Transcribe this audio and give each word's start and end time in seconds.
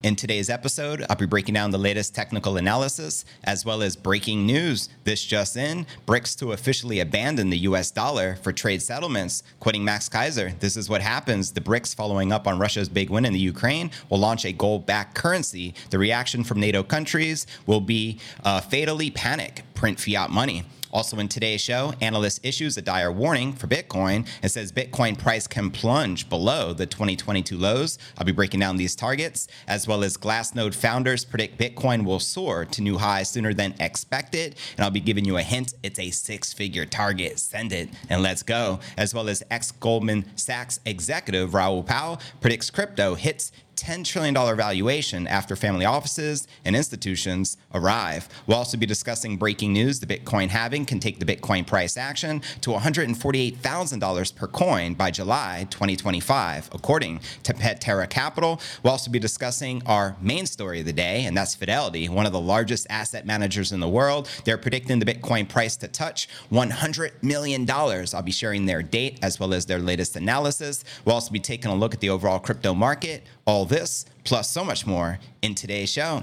In 0.00 0.14
today's 0.14 0.48
episode, 0.48 1.04
I'll 1.10 1.16
be 1.16 1.26
breaking 1.26 1.54
down 1.54 1.72
the 1.72 1.76
latest 1.76 2.14
technical 2.14 2.56
analysis 2.56 3.24
as 3.42 3.64
well 3.64 3.82
as 3.82 3.96
breaking 3.96 4.46
news. 4.46 4.88
This 5.02 5.24
just 5.24 5.56
in 5.56 5.88
BRICS 6.06 6.38
to 6.38 6.52
officially 6.52 7.00
abandon 7.00 7.50
the 7.50 7.58
US 7.58 7.90
dollar 7.90 8.36
for 8.36 8.52
trade 8.52 8.80
settlements. 8.80 9.42
Quoting 9.58 9.84
Max 9.84 10.08
Keiser, 10.08 10.56
this 10.60 10.76
is 10.76 10.88
what 10.88 11.02
happens. 11.02 11.50
The 11.50 11.60
BRICS, 11.60 11.96
following 11.96 12.30
up 12.30 12.46
on 12.46 12.60
Russia's 12.60 12.88
big 12.88 13.10
win 13.10 13.24
in 13.24 13.32
the 13.32 13.40
Ukraine, 13.40 13.90
will 14.08 14.20
launch 14.20 14.44
a 14.44 14.52
gold 14.52 14.86
backed 14.86 15.16
currency. 15.16 15.74
The 15.90 15.98
reaction 15.98 16.44
from 16.44 16.60
NATO 16.60 16.84
countries 16.84 17.48
will 17.66 17.80
be 17.80 18.20
uh, 18.44 18.60
fatally 18.60 19.10
panic, 19.10 19.64
print 19.74 19.98
fiat 19.98 20.30
money. 20.30 20.64
Also, 20.92 21.18
in 21.18 21.28
today's 21.28 21.60
show, 21.60 21.92
analyst 22.00 22.44
issues 22.44 22.76
a 22.76 22.82
dire 22.82 23.12
warning 23.12 23.52
for 23.52 23.66
Bitcoin 23.66 24.26
and 24.42 24.50
says 24.50 24.72
Bitcoin 24.72 25.18
price 25.18 25.46
can 25.46 25.70
plunge 25.70 26.28
below 26.28 26.72
the 26.72 26.86
2022 26.86 27.56
lows. 27.56 27.98
I'll 28.16 28.24
be 28.24 28.32
breaking 28.32 28.60
down 28.60 28.76
these 28.76 28.96
targets, 28.96 29.48
as 29.66 29.86
well 29.86 30.02
as 30.02 30.16
Glassnode 30.16 30.74
founders 30.74 31.24
predict 31.24 31.58
Bitcoin 31.58 32.04
will 32.04 32.20
soar 32.20 32.64
to 32.64 32.82
new 32.82 32.98
highs 32.98 33.30
sooner 33.30 33.52
than 33.52 33.74
expected. 33.80 34.56
And 34.76 34.84
I'll 34.84 34.90
be 34.90 35.00
giving 35.00 35.24
you 35.24 35.36
a 35.36 35.42
hint 35.42 35.74
it's 35.82 35.98
a 35.98 36.10
six 36.10 36.52
figure 36.52 36.86
target. 36.86 37.38
Send 37.38 37.72
it 37.72 37.90
and 38.08 38.22
let's 38.22 38.42
go. 38.42 38.80
As 38.96 39.14
well 39.14 39.28
as 39.28 39.42
ex 39.50 39.70
Goldman 39.72 40.24
Sachs 40.36 40.80
executive 40.84 41.54
Raoul 41.54 41.82
Pal 41.82 42.20
predicts 42.40 42.70
crypto 42.70 43.14
hits 43.14 43.52
$10 43.78 44.04
trillion 44.04 44.34
valuation 44.34 45.26
after 45.26 45.54
family 45.54 45.84
offices 45.84 46.46
and 46.64 46.74
institutions 46.74 47.56
arrive. 47.72 48.28
We'll 48.46 48.58
also 48.58 48.76
be 48.76 48.86
discussing 48.86 49.36
breaking 49.36 49.72
news 49.72 50.00
the 50.00 50.06
Bitcoin 50.06 50.48
halving 50.48 50.84
can 50.84 51.00
take 51.00 51.18
the 51.18 51.24
Bitcoin 51.24 51.66
price 51.66 51.96
action 51.96 52.42
to 52.60 52.70
$148,000 52.70 54.34
per 54.34 54.46
coin 54.48 54.94
by 54.94 55.10
July 55.10 55.66
2025, 55.70 56.70
according 56.72 57.20
to 57.44 57.54
Pantera 57.54 58.08
Capital. 58.08 58.60
We'll 58.82 58.92
also 58.92 59.10
be 59.10 59.18
discussing 59.18 59.82
our 59.86 60.16
main 60.20 60.46
story 60.46 60.80
of 60.80 60.86
the 60.86 60.92
day, 60.92 61.24
and 61.24 61.36
that's 61.36 61.54
Fidelity, 61.54 62.08
one 62.08 62.26
of 62.26 62.32
the 62.32 62.40
largest 62.40 62.86
asset 62.90 63.26
managers 63.26 63.72
in 63.72 63.80
the 63.80 63.88
world. 63.88 64.28
They're 64.44 64.58
predicting 64.58 64.98
the 64.98 65.06
Bitcoin 65.06 65.48
price 65.48 65.76
to 65.76 65.88
touch 65.88 66.28
$100 66.50 67.22
million. 67.22 67.68
I'll 67.70 68.22
be 68.22 68.32
sharing 68.32 68.66
their 68.66 68.82
date 68.82 69.18
as 69.22 69.38
well 69.38 69.54
as 69.54 69.66
their 69.66 69.78
latest 69.78 70.16
analysis. 70.16 70.84
We'll 71.04 71.14
also 71.14 71.30
be 71.30 71.40
taking 71.40 71.70
a 71.70 71.74
look 71.74 71.94
at 71.94 72.00
the 72.00 72.10
overall 72.10 72.38
crypto 72.38 72.74
market, 72.74 73.24
all 73.48 73.64
this, 73.64 74.04
plus 74.24 74.50
so 74.50 74.62
much 74.62 74.86
more 74.86 75.18
in 75.40 75.54
today's 75.54 75.90
show. 75.90 76.22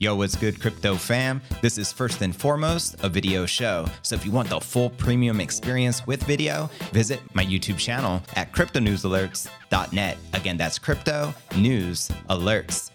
Yo, 0.00 0.14
what's 0.14 0.36
good, 0.36 0.60
crypto 0.60 0.94
fam? 0.94 1.42
This 1.60 1.76
is 1.76 1.90
first 1.90 2.22
and 2.22 2.34
foremost 2.34 2.94
a 3.02 3.08
video 3.08 3.44
show. 3.44 3.84
So 4.02 4.14
if 4.14 4.24
you 4.24 4.30
want 4.30 4.48
the 4.48 4.60
full 4.60 4.90
premium 4.90 5.40
experience 5.40 6.06
with 6.06 6.22
video, 6.22 6.70
visit 6.92 7.20
my 7.34 7.44
YouTube 7.44 7.78
channel 7.78 8.22
at 8.36 8.52
cryptonewsalerts.net. 8.52 10.18
Again, 10.32 10.56
that's 10.56 10.78
crypto 10.78 11.34
news 11.56 12.08
alerts 12.30 12.92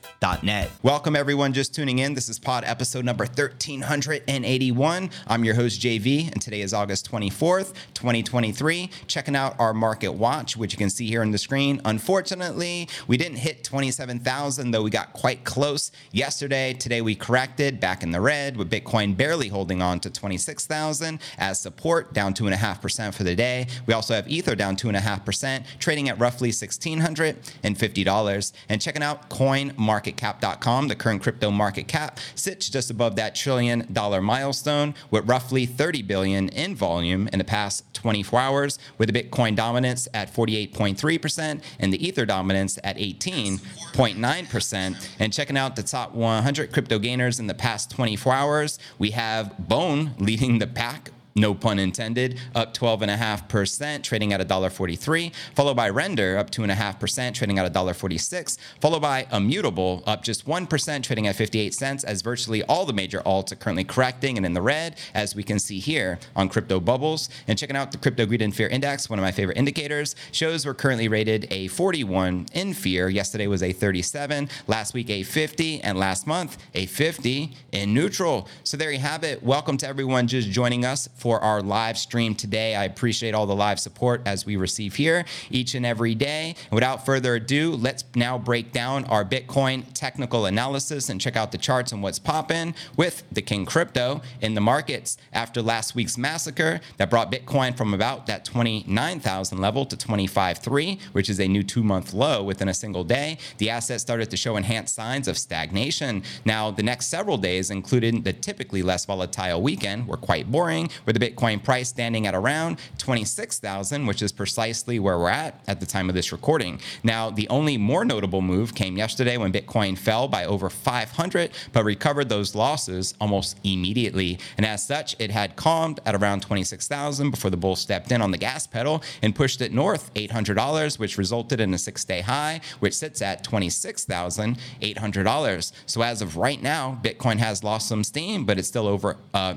Welcome, 0.84 1.18
everyone, 1.18 1.52
just 1.52 1.76
tuning 1.76 2.00
in. 2.00 2.14
This 2.14 2.30
is 2.30 2.40
pod 2.40 2.64
episode 2.64 3.04
number 3.04 3.26
1381. 3.26 5.10
I'm 5.28 5.44
your 5.44 5.54
host, 5.54 5.82
JV, 5.82 6.32
and 6.32 6.42
today 6.42 6.62
is 6.62 6.74
August 6.74 7.12
24th, 7.12 7.74
2023. 7.94 8.90
Checking 9.08 9.36
out 9.36 9.60
our 9.60 9.74
market 9.74 10.14
watch, 10.14 10.56
which 10.56 10.72
you 10.72 10.78
can 10.78 10.90
see 10.90 11.08
here 11.08 11.24
on 11.24 11.32
the 11.32 11.38
screen. 11.38 11.82
Unfortunately, 11.84 12.88
we 13.06 13.18
didn't 13.18 13.40
hit 13.40 13.66
27,000, 13.66 14.72
though 14.72 14.84
we 14.84 14.90
got 14.90 15.12
quite 15.12 15.44
close 15.44 15.92
yesterday. 16.14 16.72
Today, 16.72 17.02
we 17.02 17.16
corrected 17.16 17.82
back 17.82 18.02
in 18.02 18.12
the 18.12 18.22
red, 18.22 18.56
with 18.56 18.72
Bitcoin 18.72 19.18
barely 19.18 19.50
holding 19.50 19.82
on 19.82 20.00
to 20.00 20.10
26,000 20.10 21.20
as 21.38 21.60
support, 21.60 22.14
down 22.14 22.34
2.5% 22.34 23.14
for 23.14 23.26
the 23.26 23.36
day. 23.36 23.68
We 23.88 23.94
also 23.94 24.14
have 24.14 24.30
Ether 24.30 24.56
down 24.56 24.78
2.5%, 24.78 25.66
trading 25.80 26.08
at 26.08 26.18
roughly 26.18 26.52
$1,650. 26.52 28.54
And 28.70 28.82
checking 28.82 29.04
out 29.04 29.28
Coin 29.28 29.74
Market 29.76 30.12
marketcap.com, 30.14 30.88
the 30.88 30.95
current 30.95 31.22
crypto 31.22 31.52
market 31.52 31.88
cap 31.88 32.19
sits 32.36 32.70
just 32.70 32.89
above 32.89 33.15
that 33.15 33.36
trillion 33.36 33.88
dollar 33.92 34.21
milestone 34.21 34.93
with 35.11 35.27
roughly 35.27 35.65
30 35.65 36.02
billion 36.04 36.49
in 36.49 36.76
volume 36.76 37.27
in 37.32 37.39
the 37.39 37.45
past 37.45 37.93
24 37.93 38.39
hours, 38.39 38.80
with 38.98 39.11
the 39.11 39.23
Bitcoin 39.23 39.55
dominance 39.55 40.08
at 40.14 40.33
48.3% 40.33 41.61
and 41.80 41.93
the 41.93 42.05
Ether 42.05 42.26
dominance 42.26 42.77
at 42.83 42.98
18.9%. 42.98 45.10
And 45.20 45.33
checking 45.33 45.58
out 45.58 45.76
the 45.76 45.83
top 45.83 46.14
100 46.14 46.73
crypto 46.73 46.99
gainers 46.99 47.39
in 47.39 47.48
the 47.48 47.54
past 47.54 47.92
24 47.92 48.33
hours, 48.33 48.80
we 48.98 49.11
have 49.11 49.67
Bone 49.67 50.11
leading 50.20 50.59
the 50.59 50.67
pack 50.67 51.11
no 51.36 51.54
pun 51.54 51.80
intended, 51.80 52.39
up 52.55 52.73
12.5%, 52.73 54.04
trading 54.04 54.33
at 54.33 54.42
$1.43, 54.42 55.32
followed 55.55 55.76
by 55.76 55.89
Render, 55.89 56.38
up 56.38 56.49
2.5%, 56.52 57.33
trading 57.33 57.60
at 57.60 57.73
$1.46, 57.73 58.58
followed 58.80 59.02
by 59.02 59.27
Immutable, 59.32 60.04
up 60.05 60.23
just 60.23 60.45
1%, 60.45 61.04
trading 61.04 61.27
at 61.27 61.36
58 61.36 61.73
cents, 61.73 62.04
as 62.04 62.21
virtually 62.21 62.64
all 62.64 62.86
the 62.86 62.94
major 62.94 63.21
alts 63.21 63.52
are 63.52 63.55
currently 63.55 63.83
correcting 63.83 64.38
and 64.38 64.45
in 64.45 64.54
the 64.54 64.61
red, 64.61 64.95
as 65.14 65.36
we 65.36 65.44
can 65.44 65.60
see 65.60 65.80
here 65.80 66.20
on 66.36 66.49
Crypto 66.49 66.80
Bubbles. 66.80 67.30
And 67.48 67.58
checking 67.58 67.76
out 67.76 67.92
the 67.92 67.98
Crypto 67.98 68.26
Greed 68.26 68.42
and 68.42 68.55
Fear 68.55 68.67
Index, 68.67 69.10
one 69.10 69.20
of 69.20 69.23
my 69.23 69.32
favorite 69.32 69.58
indicators, 69.58 70.15
shows 70.32 70.65
we're 70.65 70.73
currently 70.73 71.08
rated 71.08 71.48
a 71.52 71.67
41 71.67 72.48
in 72.54 72.73
fear. 72.73 73.10
Yesterday 73.10 73.48
was 73.48 73.64
a 73.64 73.71
37, 73.71 74.50
last 74.67 74.94
week 74.94 75.10
a 75.10 75.23
50, 75.23 75.82
and 75.82 75.98
last 75.98 76.27
month 76.27 76.58
a 76.73 76.86
50 76.86 77.54
in 77.71 77.94
neutral. 77.94 78.48
So 78.64 78.77
there 78.77 78.92
you 78.92 79.00
have 79.00 79.23
it. 79.23 79.42
Welcome 79.44 79.77
to 79.77 79.88
everyone 79.88 80.27
just 80.27 80.50
joining 80.50 80.86
us 80.86 81.08
for 81.23 81.39
our 81.39 81.61
live 81.61 81.98
stream 81.98 82.36
today. 82.36 82.76
I 82.76 82.84
appreciate 82.84 83.34
all 83.34 83.45
the 83.45 83.56
live 83.56 83.80
support 83.80 84.23
as 84.26 84.45
we 84.45 84.58
receive 84.58 84.95
here 84.95 85.23
each 85.50 85.73
and 85.73 85.86
every 85.86 86.16
day. 86.16 86.54
Without 86.70 87.06
further 87.06 87.36
ado, 87.36 87.72
let's 87.72 88.04
now 88.14 88.38
break 88.38 88.73
down 88.73 89.06
our 89.06 89.23
Bitcoin 89.23 89.86
technical 89.94 90.45
analysis 90.45 91.08
and 91.08 91.22
check 91.22 91.38
out 91.38 91.54
the 91.54 91.58
charts 91.58 91.94
and 91.94 92.04
what's 92.04 92.20
popping 92.20 92.76
with 92.98 93.23
the 93.32 93.42
King 93.42 93.66
Crypto 93.66 94.22
in 94.42 94.54
the 94.54 94.60
markets 94.60 95.16
after 95.32 95.62
last 95.62 95.95
week's 95.95 96.17
massacre 96.17 96.82
that 96.98 97.10
brought 97.10 97.32
Bitcoin 97.32 97.78
from 97.78 97.94
about 97.94 98.28
that 98.28 98.44
29,000 98.44 99.60
level 99.60 99.86
to 99.86 99.95
25.3, 99.95 101.02
which 101.14 101.30
is 101.30 101.39
a 101.39 101.48
new 101.48 101.64
two 101.64 101.83
month 101.83 102.14
low 102.14 102.44
within 102.44 102.67
a 102.67 102.73
single 102.73 103.06
day. 103.06 103.38
The 103.60 103.70
asset 103.70 104.02
started 104.02 104.30
to 104.30 104.36
show 104.36 104.58
enhanced 104.58 104.94
signs 104.94 105.30
of 105.30 105.38
stagnation. 105.38 106.22
Now, 106.44 106.70
the 106.70 106.83
next 106.83 107.06
several 107.06 107.38
days, 107.38 107.72
including 107.72 108.23
the 108.23 108.33
typically 108.33 108.83
less 108.83 109.06
volatile 109.06 109.62
weekend, 109.62 110.06
were 110.06 110.17
quite 110.17 110.52
boring, 110.52 110.89
with 111.14 111.22
the 111.22 111.32
Bitcoin 111.32 111.64
price 111.64 111.90
standing 111.90 112.26
at 112.28 112.36
around 112.36 112.80
26,000, 112.98 114.06
which 114.06 114.22
is 114.22 114.32
precisely 114.32 115.00
where 115.00 115.18
we're 115.18 115.30
at 115.30 115.60
at 115.68 115.80
the 115.80 115.86
time 115.86 116.10
of 116.10 116.16
this 116.16 116.32
recording. 116.32 116.80
Now, 117.04 117.30
the 117.30 117.48
only 117.50 117.78
more 117.78 118.06
notable 118.06 118.42
move 118.42 118.74
came 118.74 118.98
yesterday 118.98 119.38
when 119.38 119.54
Bitcoin 119.54 119.98
fell 119.98 120.28
by 120.28 120.46
over 120.46 120.70
500, 120.70 121.52
but 121.72 121.84
recovered 121.84 122.30
those 122.30 122.56
losses 122.56 123.14
almost 123.22 123.60
immediately. 123.64 124.40
And 124.58 124.66
as 124.66 124.84
such, 124.86 125.16
it 125.20 125.32
had 125.32 125.56
calmed 125.56 126.00
at 126.06 126.16
around 126.16 126.42
26,000 126.42 127.32
before 127.32 127.52
the 127.52 127.58
bull 127.58 127.76
stepped 127.76 128.12
in 128.12 128.22
on 128.22 128.31
the 128.31 128.38
gas 128.38 128.68
pedal 128.68 129.04
and 129.22 129.36
pushed 129.36 129.62
it 129.62 129.74
north 129.74 130.13
$800, 130.13 131.00
which 131.00 131.18
resulted 131.18 131.60
in 131.60 131.74
a 131.74 131.78
six 131.78 132.06
day 132.06 132.22
high, 132.22 132.62
which 132.80 132.94
sits 132.94 133.22
at 133.22 133.44
$26,800. 133.44 135.72
So 135.86 136.01
as 136.01 136.22
of 136.22 136.38
right 136.38 136.62
now, 136.62 137.00
Bitcoin 137.04 137.38
has 137.38 137.63
lost 137.63 137.88
some 137.88 138.04
steam, 138.04 138.45
but 138.45 138.57
it's 138.57 138.68
still 138.68 138.88
over. 138.88 139.18
Uh, 139.34 139.56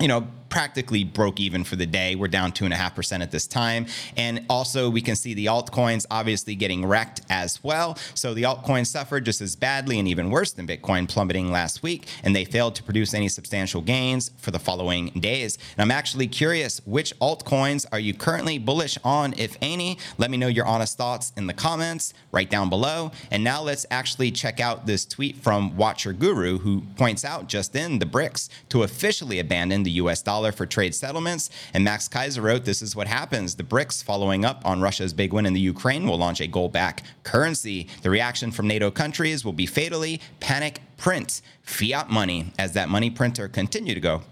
you 0.00 0.08
know, 0.08 0.26
practically 0.48 1.04
broke 1.04 1.40
even 1.40 1.64
for 1.64 1.76
the 1.76 1.86
day. 1.86 2.14
We're 2.14 2.28
down 2.28 2.52
2.5% 2.52 3.22
at 3.22 3.30
this 3.30 3.46
time. 3.46 3.86
And 4.16 4.44
also, 4.48 4.90
we 4.90 5.00
can 5.00 5.16
see 5.16 5.34
the 5.34 5.46
altcoins 5.46 6.06
obviously 6.10 6.54
getting 6.54 6.86
wrecked 6.86 7.20
as 7.30 7.62
well. 7.62 7.96
So 8.14 8.34
the 8.34 8.44
altcoins 8.44 8.86
suffered 8.86 9.24
just 9.24 9.40
as 9.40 9.56
badly 9.56 9.98
and 9.98 10.08
even 10.08 10.30
worse 10.30 10.52
than 10.52 10.66
Bitcoin 10.66 11.08
plummeting 11.08 11.50
last 11.50 11.82
week. 11.82 12.06
And 12.22 12.34
they 12.34 12.44
failed 12.44 12.74
to 12.76 12.82
produce 12.82 13.14
any 13.14 13.28
substantial 13.28 13.80
gains 13.80 14.30
for 14.38 14.50
the 14.50 14.58
following 14.58 15.08
days. 15.10 15.58
And 15.76 15.82
I'm 15.82 15.96
actually 15.96 16.26
curious 16.26 16.80
which 16.86 17.18
altcoins 17.20 17.86
are 17.92 18.00
you 18.00 18.14
currently 18.14 18.58
bullish 18.58 18.98
on, 19.04 19.34
if 19.36 19.56
any? 19.60 19.98
Let 20.16 20.30
me 20.30 20.36
know 20.36 20.48
your 20.48 20.66
honest 20.66 20.96
thoughts 20.96 21.32
in 21.36 21.46
the 21.46 21.54
comments 21.54 22.14
right 22.32 22.48
down 22.48 22.70
below. 22.70 23.12
And 23.30 23.44
now 23.44 23.62
let's 23.62 23.86
actually 23.90 24.30
check 24.30 24.60
out 24.60 24.86
this 24.86 25.04
tweet 25.04 25.36
from 25.36 25.76
Watcher 25.76 26.12
Guru, 26.12 26.58
who 26.58 26.82
points 26.96 27.24
out 27.24 27.48
just 27.48 27.74
in 27.76 27.98
the 27.98 28.06
BRICS 28.06 28.48
to 28.70 28.82
officially 28.82 29.38
abandon 29.38 29.82
the 29.82 29.90
US 29.92 30.22
dollar 30.22 30.37
dollar 30.38 30.52
for 30.52 30.66
trade 30.66 30.94
settlements. 30.94 31.50
And 31.74 31.82
Max 31.82 32.08
Keiser 32.08 32.40
wrote, 32.42 32.64
This 32.64 32.80
is 32.80 32.94
what 32.94 33.08
happens. 33.08 33.56
The 33.56 33.64
BRICS, 33.64 34.04
following 34.04 34.44
up 34.44 34.64
on 34.64 34.80
Russia's 34.80 35.12
big 35.12 35.32
win 35.32 35.46
in 35.46 35.52
the 35.52 35.60
Ukraine, 35.60 36.06
will 36.06 36.16
launch 36.16 36.40
a 36.40 36.46
gold 36.46 36.72
backed 36.72 37.02
currency. 37.24 37.88
The 38.02 38.10
reaction 38.10 38.52
from 38.52 38.68
NATO 38.68 38.92
countries 38.92 39.44
will 39.44 39.52
be 39.52 39.66
fatally 39.66 40.20
panic 40.38 40.80
print 40.98 41.40
fiat 41.62 42.10
money 42.10 42.52
as 42.58 42.72
that 42.74 42.88
money 42.88 43.08
printer 43.08 43.48
continued 43.48 43.94
to 43.94 44.00
go. 44.00 44.22